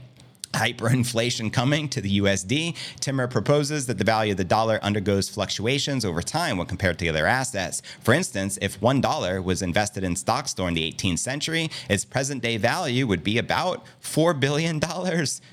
hyperinflation 0.55 1.53
coming 1.53 1.88
to 1.90 2.01
the 2.01 2.21
USD, 2.21 2.77
Timmer 3.01 3.29
proposes 3.29 3.87
that 3.87 3.99
the 3.99 4.05
value 4.05 4.33
of 4.33 4.38
the 4.38 4.45
dollar 4.45 4.79
undergoes 4.83 5.29
fluctuations 5.29 6.05
over 6.05 6.23
time 6.23 6.57
when 6.57 6.67
compared 6.67 6.99
to 6.99 7.09
other 7.09 7.27
assets. 7.27 7.83
For 8.01 8.14
instance, 8.14 8.59
if 8.62 8.81
$1 8.81 9.45
was 9.45 9.62
invested 9.62 10.05
in 10.05 10.17
stocks 10.17 10.55
during 10.55 10.75
the 10.75 10.93
18th 10.93 11.19
century, 11.19 11.71
its 11.88 12.05
present 12.05 12.43
day 12.43 12.57
value 12.57 13.07
would 13.07 13.23
be 13.25 13.38
about 13.38 13.85
$4 14.03 14.38
billion. 14.38 14.81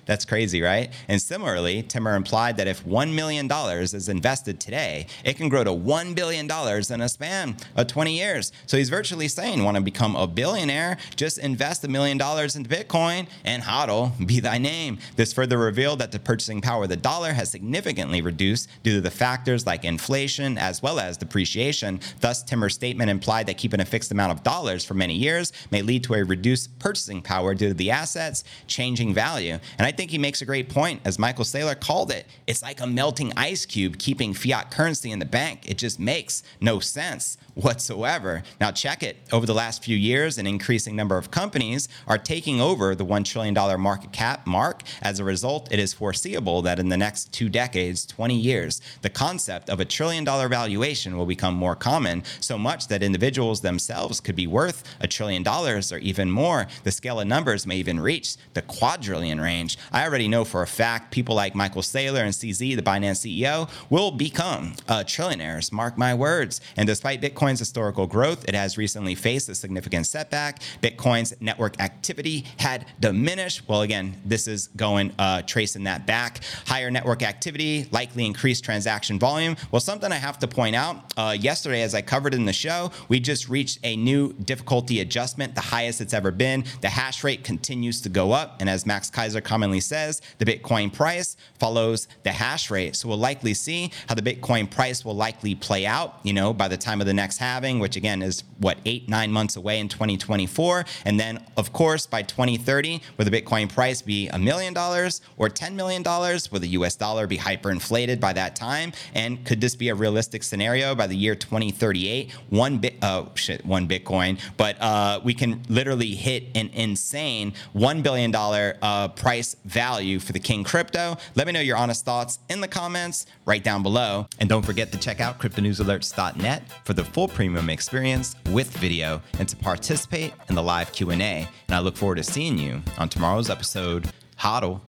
That's 0.06 0.26
crazy, 0.26 0.62
right? 0.62 0.92
And 1.08 1.22
similarly, 1.22 1.84
Timmer 1.84 2.16
implied 2.16 2.58
that 2.58 2.68
if 2.68 2.86
$1 2.86 3.14
million 3.14 3.50
is 3.52 4.10
invested 4.10 4.60
today, 4.60 5.08
it 5.26 5.38
can 5.38 5.50
grow 5.50 5.64
to 5.64 5.72
$1 5.72 6.16
billion 6.16 6.46
in 6.46 7.02
a 7.02 7.10
span 7.10 7.58
of 7.76 7.88
20 7.88 8.18
years. 8.18 8.52
So 8.66 8.78
he's 8.78 8.90
virtually 8.90 9.28
saying, 9.28 9.64
want 9.64 9.76
to 9.76 9.82
become 9.82 10.16
a 10.16 10.28
billionaire? 10.28 10.98
Just 11.16 11.38
invest 11.38 11.84
a 11.84 11.88
million 11.88 12.18
dollars 12.18 12.56
into 12.56 12.70
Bitcoin 12.70 13.28
and 13.44 13.64
hodl 13.64 14.26
be 14.26 14.40
thy 14.40 14.58
name. 14.58 14.91
This 15.16 15.34
further 15.34 15.58
revealed 15.58 16.00
that 16.00 16.12
the 16.12 16.20
purchasing 16.20 16.62
power 16.62 16.84
of 16.84 16.90
the 16.90 16.96
dollar 16.96 17.34
has 17.34 17.52
significantly 17.52 18.22
reduced 18.22 18.70
due 18.84 18.96
to 18.96 19.02
the 19.02 19.12
factors 19.12 19.66
like 19.66 19.86
inflation 19.86 20.58
as 20.58 20.82
well 20.82 21.00
as 21.00 21.18
depreciation. 21.18 22.00
Thus, 22.20 22.44
Timmer's 22.44 22.74
statement 22.74 23.10
implied 23.10 23.48
that 23.48 23.58
keeping 23.58 23.80
a 23.80 23.86
fixed 23.86 24.12
amount 24.12 24.32
of 24.32 24.44
dollars 24.44 24.84
for 24.86 24.94
many 24.94 25.16
years 25.16 25.52
may 25.72 25.82
lead 25.82 26.04
to 26.06 26.16
a 26.16 26.24
reduced 26.24 26.78
purchasing 26.80 27.22
power 27.22 27.54
due 27.54 27.70
to 27.70 27.74
the 27.74 27.92
assets 27.92 28.44
changing 28.68 29.14
value. 29.14 29.58
And 29.78 29.86
I 29.86 29.92
think 29.92 30.12
he 30.12 30.18
makes 30.18 30.42
a 30.42 30.46
great 30.46 30.70
point, 30.70 31.02
as 31.06 31.20
Michael 31.20 31.46
Saylor 31.46 31.80
called 31.80 32.12
it. 32.12 32.26
It's 32.48 32.62
like 32.62 32.82
a 32.82 32.88
melting 32.88 33.34
ice 33.36 33.66
cube 33.66 33.98
keeping 33.98 34.34
fiat 34.34 34.72
currency 34.72 35.12
in 35.12 35.20
the 35.20 35.26
bank. 35.26 35.70
It 35.70 35.78
just 35.78 36.00
makes 36.00 36.44
no 36.60 36.80
sense 36.80 37.38
whatsoever. 37.56 38.44
Now, 38.60 38.72
check 38.72 39.04
it. 39.04 39.18
Over 39.32 39.46
the 39.46 39.54
last 39.54 39.84
few 39.84 39.98
years, 39.98 40.38
an 40.38 40.48
increasing 40.48 40.96
number 40.96 41.18
of 41.18 41.32
companies 41.32 41.90
are 42.08 42.18
taking 42.18 42.62
over 42.62 42.96
the 42.96 43.06
$1 43.06 43.26
trillion 43.26 43.54
market 43.80 44.12
cap 44.12 44.48
mark. 44.48 44.81
As 45.02 45.20
a 45.20 45.24
result, 45.24 45.72
it 45.72 45.80
is 45.80 45.94
foreseeable 45.94 46.62
that 46.64 46.80
in 46.80 46.90
the 46.90 46.98
next 46.98 47.32
two 47.32 47.50
decades, 47.50 48.06
20 48.06 48.36
years, 48.36 48.82
the 49.02 49.10
concept 49.10 49.70
of 49.70 49.80
a 49.80 49.86
trillion 49.86 50.24
dollar 50.24 50.48
valuation 50.48 51.18
will 51.18 51.26
become 51.26 51.54
more 51.54 51.76
common, 51.76 52.24
so 52.40 52.58
much 52.58 52.88
that 52.88 53.04
individuals 53.04 53.62
themselves 53.62 54.20
could 54.20 54.36
be 54.36 54.48
worth 54.48 54.84
a 55.00 55.08
trillion 55.08 55.44
dollars 55.44 55.92
or 55.92 55.98
even 56.00 56.30
more. 56.30 56.68
The 56.84 56.92
scale 56.92 57.20
of 57.20 57.28
numbers 57.28 57.66
may 57.66 57.78
even 57.78 58.00
reach 58.00 58.36
the 58.54 58.62
quadrillion 58.62 59.40
range. 59.40 59.78
I 59.92 60.04
already 60.06 60.28
know 60.28 60.44
for 60.44 60.62
a 60.62 60.68
fact 60.68 61.12
people 61.12 61.36
like 61.36 61.56
Michael 61.56 61.82
Saylor 61.82 62.22
and 62.22 62.34
CZ, 62.34 62.76
the 62.76 62.82
Binance 62.82 63.26
CEO, 63.26 63.70
will 63.90 64.12
become 64.12 64.74
uh, 64.88 65.04
trillionaires. 65.04 65.72
Mark 65.72 65.98
my 65.98 66.14
words. 66.14 66.62
And 66.78 66.88
despite 66.88 67.22
Bitcoin's 67.22 67.60
historical 67.60 68.08
growth, 68.08 68.48
it 68.48 68.56
has 68.56 68.78
recently 68.78 69.16
faced 69.16 69.50
a 69.50 69.56
significant 69.56 70.06
setback. 70.06 70.62
Bitcoin's 70.82 71.34
network 71.40 71.80
activity 71.80 72.46
had 72.58 72.86
diminished. 73.00 73.68
Well, 73.68 73.82
again, 73.82 74.22
this 74.26 74.48
is 74.48 74.61
going 74.68 75.12
uh, 75.18 75.42
tracing 75.42 75.86
that 75.86 76.06
back. 76.06 76.42
Higher 76.68 76.92
network 76.92 77.24
activity 77.24 77.88
likely 77.92 78.26
increased 78.26 78.64
transaction 78.64 79.18
volume. 79.18 79.56
Well, 79.72 79.80
something 79.80 80.12
I 80.12 80.16
have 80.16 80.38
to 80.40 80.48
point 80.48 80.76
out 80.76 81.14
uh, 81.18 81.36
yesterday, 81.40 81.82
as 81.82 81.96
I 81.96 82.02
covered 82.02 82.34
in 82.34 82.46
the 82.46 82.54
show, 82.54 82.92
we 83.10 83.20
just 83.20 83.50
reached 83.50 83.80
a 83.84 83.96
new 83.96 84.34
difficulty 84.34 85.00
adjustment, 85.00 85.56
the 85.56 85.62
highest 85.62 86.02
it's 86.02 86.14
ever 86.14 86.32
been. 86.32 86.64
The 86.82 86.90
hash 86.90 87.24
rate 87.24 87.44
continues 87.44 88.02
to 88.02 88.10
go 88.10 88.32
up. 88.32 88.58
And 88.60 88.70
as 88.70 88.86
Max 88.86 89.10
Keiser 89.10 89.44
commonly 89.44 89.80
says, 89.80 90.22
the 90.38 90.46
Bitcoin 90.46 90.94
price 90.94 91.38
follows 91.60 92.08
the 92.24 92.32
hash 92.32 92.70
rate. 92.70 92.96
So 92.96 93.10
we'll 93.10 93.18
likely 93.18 93.54
see 93.54 93.92
how 94.08 94.16
the 94.16 94.22
Bitcoin 94.22 94.70
price 94.70 95.04
will 95.04 95.16
likely 95.16 95.56
play 95.56 95.86
out, 95.88 96.20
you 96.24 96.34
know, 96.34 96.54
by 96.54 96.68
the 96.68 96.78
time 96.78 97.02
of 97.02 97.08
the 97.08 97.14
next 97.14 97.32
next 97.32 97.38
halving, 97.38 97.80
which 97.80 97.96
again 97.96 98.22
is 98.22 98.44
what, 98.60 98.78
eight, 98.86 99.08
nine 99.08 99.32
months 99.32 99.56
away 99.56 99.80
in 99.80 99.88
2024. 99.88 100.84
And 101.06 101.18
then, 101.18 101.42
of 101.56 101.72
course, 101.72 102.06
by 102.06 102.24
2030, 102.24 103.02
will 103.18 103.24
the 103.24 103.32
Bitcoin 103.32 103.70
price 103.70 104.02
be 104.02 104.28
a 104.28 104.38
million 104.38 104.51
dollars 104.74 105.22
or 105.38 105.50
$10 105.50 105.74
million? 105.74 106.04
Will 106.04 106.60
the 106.60 106.68
US 106.70 106.96
dollar 106.96 107.26
be 107.28 107.38
hyperinflated 107.38 108.20
by 108.20 108.34
that 108.34 108.56
time? 108.56 108.92
And 109.14 109.46
could 109.46 109.62
this 109.62 109.76
be 109.76 109.90
a 109.90 109.96
realistic 109.96 110.44
scenario 110.44 110.94
by 110.94 111.08
the 111.08 111.16
year 111.16 111.36
2038? 111.36 112.32
One 112.50 112.78
bit, 112.78 112.96
oh 113.02 113.30
shit, 113.36 113.66
one 113.66 113.88
Bitcoin, 113.88 114.40
but 114.58 114.80
uh, 114.82 115.22
we 115.24 115.34
can 115.34 115.64
literally 115.70 116.16
hit 116.16 116.44
an 116.56 116.70
insane 116.74 117.54
$1 117.76 118.04
billion 118.04 118.34
uh, 118.36 119.08
price 119.10 119.56
value 119.66 120.20
for 120.20 120.34
the 120.34 120.40
King 120.40 120.64
crypto. 120.64 121.18
Let 121.36 121.48
me 121.48 121.54
know 121.54 121.60
your 121.60 121.78
honest 121.78 122.06
thoughts 122.06 122.40
in 122.50 122.62
the 122.62 122.68
comments 122.68 123.26
right 123.46 123.64
down 123.64 123.84
below. 123.84 124.28
And 124.40 124.50
don't 124.50 124.66
forget 124.66 124.92
to 124.92 124.98
check 124.98 125.20
out 125.20 125.40
cryptonewsalerts.net 125.40 126.64
for 126.84 126.94
the 126.94 127.04
full 127.04 127.28
premium 127.28 127.70
experience 127.70 128.36
with 128.50 128.76
video 128.78 129.22
and 129.40 129.48
to 129.48 129.56
participate 129.56 130.34
in 130.50 130.56
the 130.56 130.64
live 130.64 130.92
Q&A. 130.92 131.16
And 131.22 131.50
I 131.70 131.80
look 131.80 131.96
forward 131.96 132.16
to 132.16 132.24
seeing 132.24 132.58
you 132.58 132.82
on 132.98 133.10
tomorrow's 133.10 133.50
episode. 133.50 134.12
Hodl. 134.42 134.82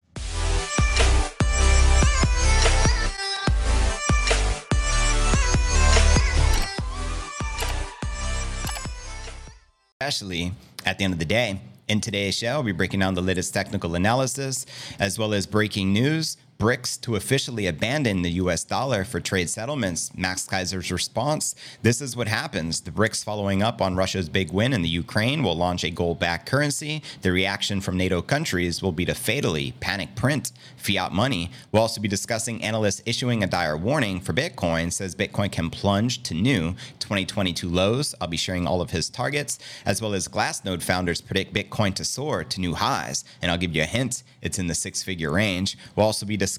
Especially 10.01 10.53
at 10.87 10.99
the 10.99 11.05
end 11.05 11.13
of 11.13 11.19
the 11.19 11.25
day, 11.25 11.61
in 11.89 12.01
today's 12.01 12.39
show, 12.39 12.51
I'll 12.51 12.63
be 12.63 12.71
breaking 12.71 13.01
down 13.01 13.15
the 13.15 13.21
latest 13.21 13.53
technical 13.53 13.97
analysis 13.97 14.67
as 15.01 15.19
well 15.19 15.35
as 15.35 15.47
breaking 15.49 15.93
news 15.93 16.37
BRICS 16.61 17.01
to 17.01 17.17
officially 17.17 17.67
abandon 17.67 18.21
the 18.21 18.33
US 18.33 18.65
dollar 18.65 19.03
for 19.03 19.19
trade 19.19 19.49
settlements. 19.49 20.13
Max 20.15 20.47
Keiser's 20.47 20.93
response 20.93 21.55
this 21.83 22.03
is 22.03 22.15
what 22.15 22.29
happens. 22.29 22.83
The 22.83 22.91
BRICS, 22.91 23.25
following 23.25 23.63
up 23.63 23.81
on 23.81 23.97
Russia's 23.97 24.29
big 24.29 24.53
win 24.53 24.75
in 24.75 24.83
the 24.83 24.89
Ukraine, 24.89 25.43
will 25.43 25.57
launch 25.57 25.85
a 25.85 25.91
gold 25.91 26.19
backed 26.19 26.45
currency. 26.45 27.03
The 27.23 27.33
reaction 27.33 27.81
from 27.81 27.97
NATO 27.97 28.21
countries 28.21 28.83
will 28.83 28.93
be 28.93 29.07
to 29.07 29.15
fatally 29.15 29.73
panic 29.81 30.15
print 30.15 30.53
fiat 30.77 31.13
money. 31.13 31.51
We'll 31.73 31.81
also 31.81 31.99
be 31.99 32.09
discussing 32.09 32.63
analysts 32.63 33.03
issuing 33.07 33.43
a 33.43 33.47
dire 33.47 33.79
warning 33.79 34.21
for 34.21 34.35
Bitcoin, 34.35 34.93
says 34.93 35.15
Bitcoin 35.15 35.51
can 35.51 35.71
plunge 35.71 36.23
to 36.25 36.35
new 36.35 36.75
2022 36.99 37.71
lows. 37.71 38.15
I'll 38.21 38.29
be 38.29 38.37
sharing 38.37 38.67
all 38.67 38.83
of 38.83 38.91
his 38.91 39.09
targets, 39.09 39.59
as 39.87 40.03
well 40.03 40.13
as 40.13 40.29
Glassnode 40.29 40.83
founders 40.83 41.23
predict 41.23 41.55
Bitcoin 41.55 41.95
to 41.95 42.05
soar 42.05 42.45
to 42.45 42.61
new 42.61 42.75
highs. 42.75 43.25
And 43.41 43.51
I'll 43.51 43.57
give 43.57 43.75
you 43.75 43.83
a 43.83 43.87
hint 43.87 44.23
it's 44.43 44.59
in 44.59 44.67
the 44.67 44.75
six 44.75 45.03
figure 45.03 45.31
range. 45.31 45.77
We'll 45.97 46.07
also 46.07 46.27
be 46.27 46.37
discussing 46.37 46.50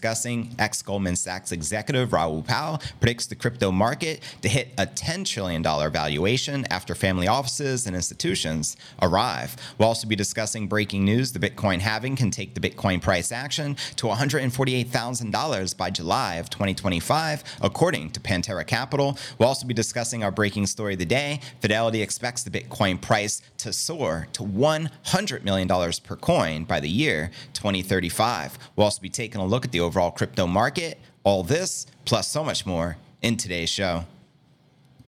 ex 0.60 0.82
Goldman 0.82 1.16
Sachs 1.16 1.52
executive 1.52 2.14
Raoul 2.14 2.44
Pal 2.44 2.82
predicts 3.00 3.26
the 3.28 3.36
crypto 3.36 3.72
market 3.72 4.22
to 4.42 4.50
hit 4.50 4.70
a 4.78 4.86
$10 4.86 5.26
trillion 5.26 5.64
valuation 5.64 6.66
after 6.70 6.96
family 6.96 7.28
offices 7.28 7.88
and 7.88 7.96
institutions 7.96 8.78
arrive. 9.02 9.56
We'll 9.78 9.88
also 9.88 10.08
be 10.08 10.16
discussing 10.16 10.68
breaking 10.68 11.06
news 11.06 11.32
the 11.32 11.40
Bitcoin 11.40 11.80
halving 11.80 12.16
can 12.16 12.32
take 12.32 12.54
the 12.54 12.62
Bitcoin 12.62 13.02
price 13.02 13.32
action 13.32 13.76
to 13.98 14.08
$148,000 14.08 15.78
by 15.78 15.90
July 15.90 16.36
of 16.36 16.50
2025, 16.50 17.44
according 17.62 18.12
to 18.12 18.20
Pantera 18.20 18.66
Capital. 18.66 19.18
We'll 19.38 19.50
also 19.50 19.68
be 19.68 19.74
discussing 19.74 20.24
our 20.24 20.32
breaking 20.32 20.68
story 20.68 20.94
of 20.94 21.00
the 21.00 21.06
day. 21.06 21.40
Fidelity 21.60 22.02
expects 22.02 22.44
the 22.44 22.52
Bitcoin 22.52 23.02
price 23.02 23.42
to 23.58 23.74
soar 23.74 24.28
to 24.34 24.44
$100 24.44 25.44
million 25.44 25.68
per 26.04 26.16
coin 26.16 26.64
by 26.64 26.80
the 26.80 26.90
year 26.90 27.32
2035. 27.54 28.58
We'll 28.76 28.86
also 28.86 29.02
be 29.02 29.10
taking 29.10 29.42
a 29.42 29.46
look 29.46 29.66
at 29.66 29.72
the 29.72 29.81
overall 29.82 30.12
crypto 30.12 30.48
market. 30.48 31.00
All 31.24 31.44
this, 31.44 31.86
plus 32.06 32.28
so 32.28 32.44
much 32.44 32.66
more, 32.66 32.98
in 33.22 33.38
today's 33.38 33.70
show. 33.70 34.06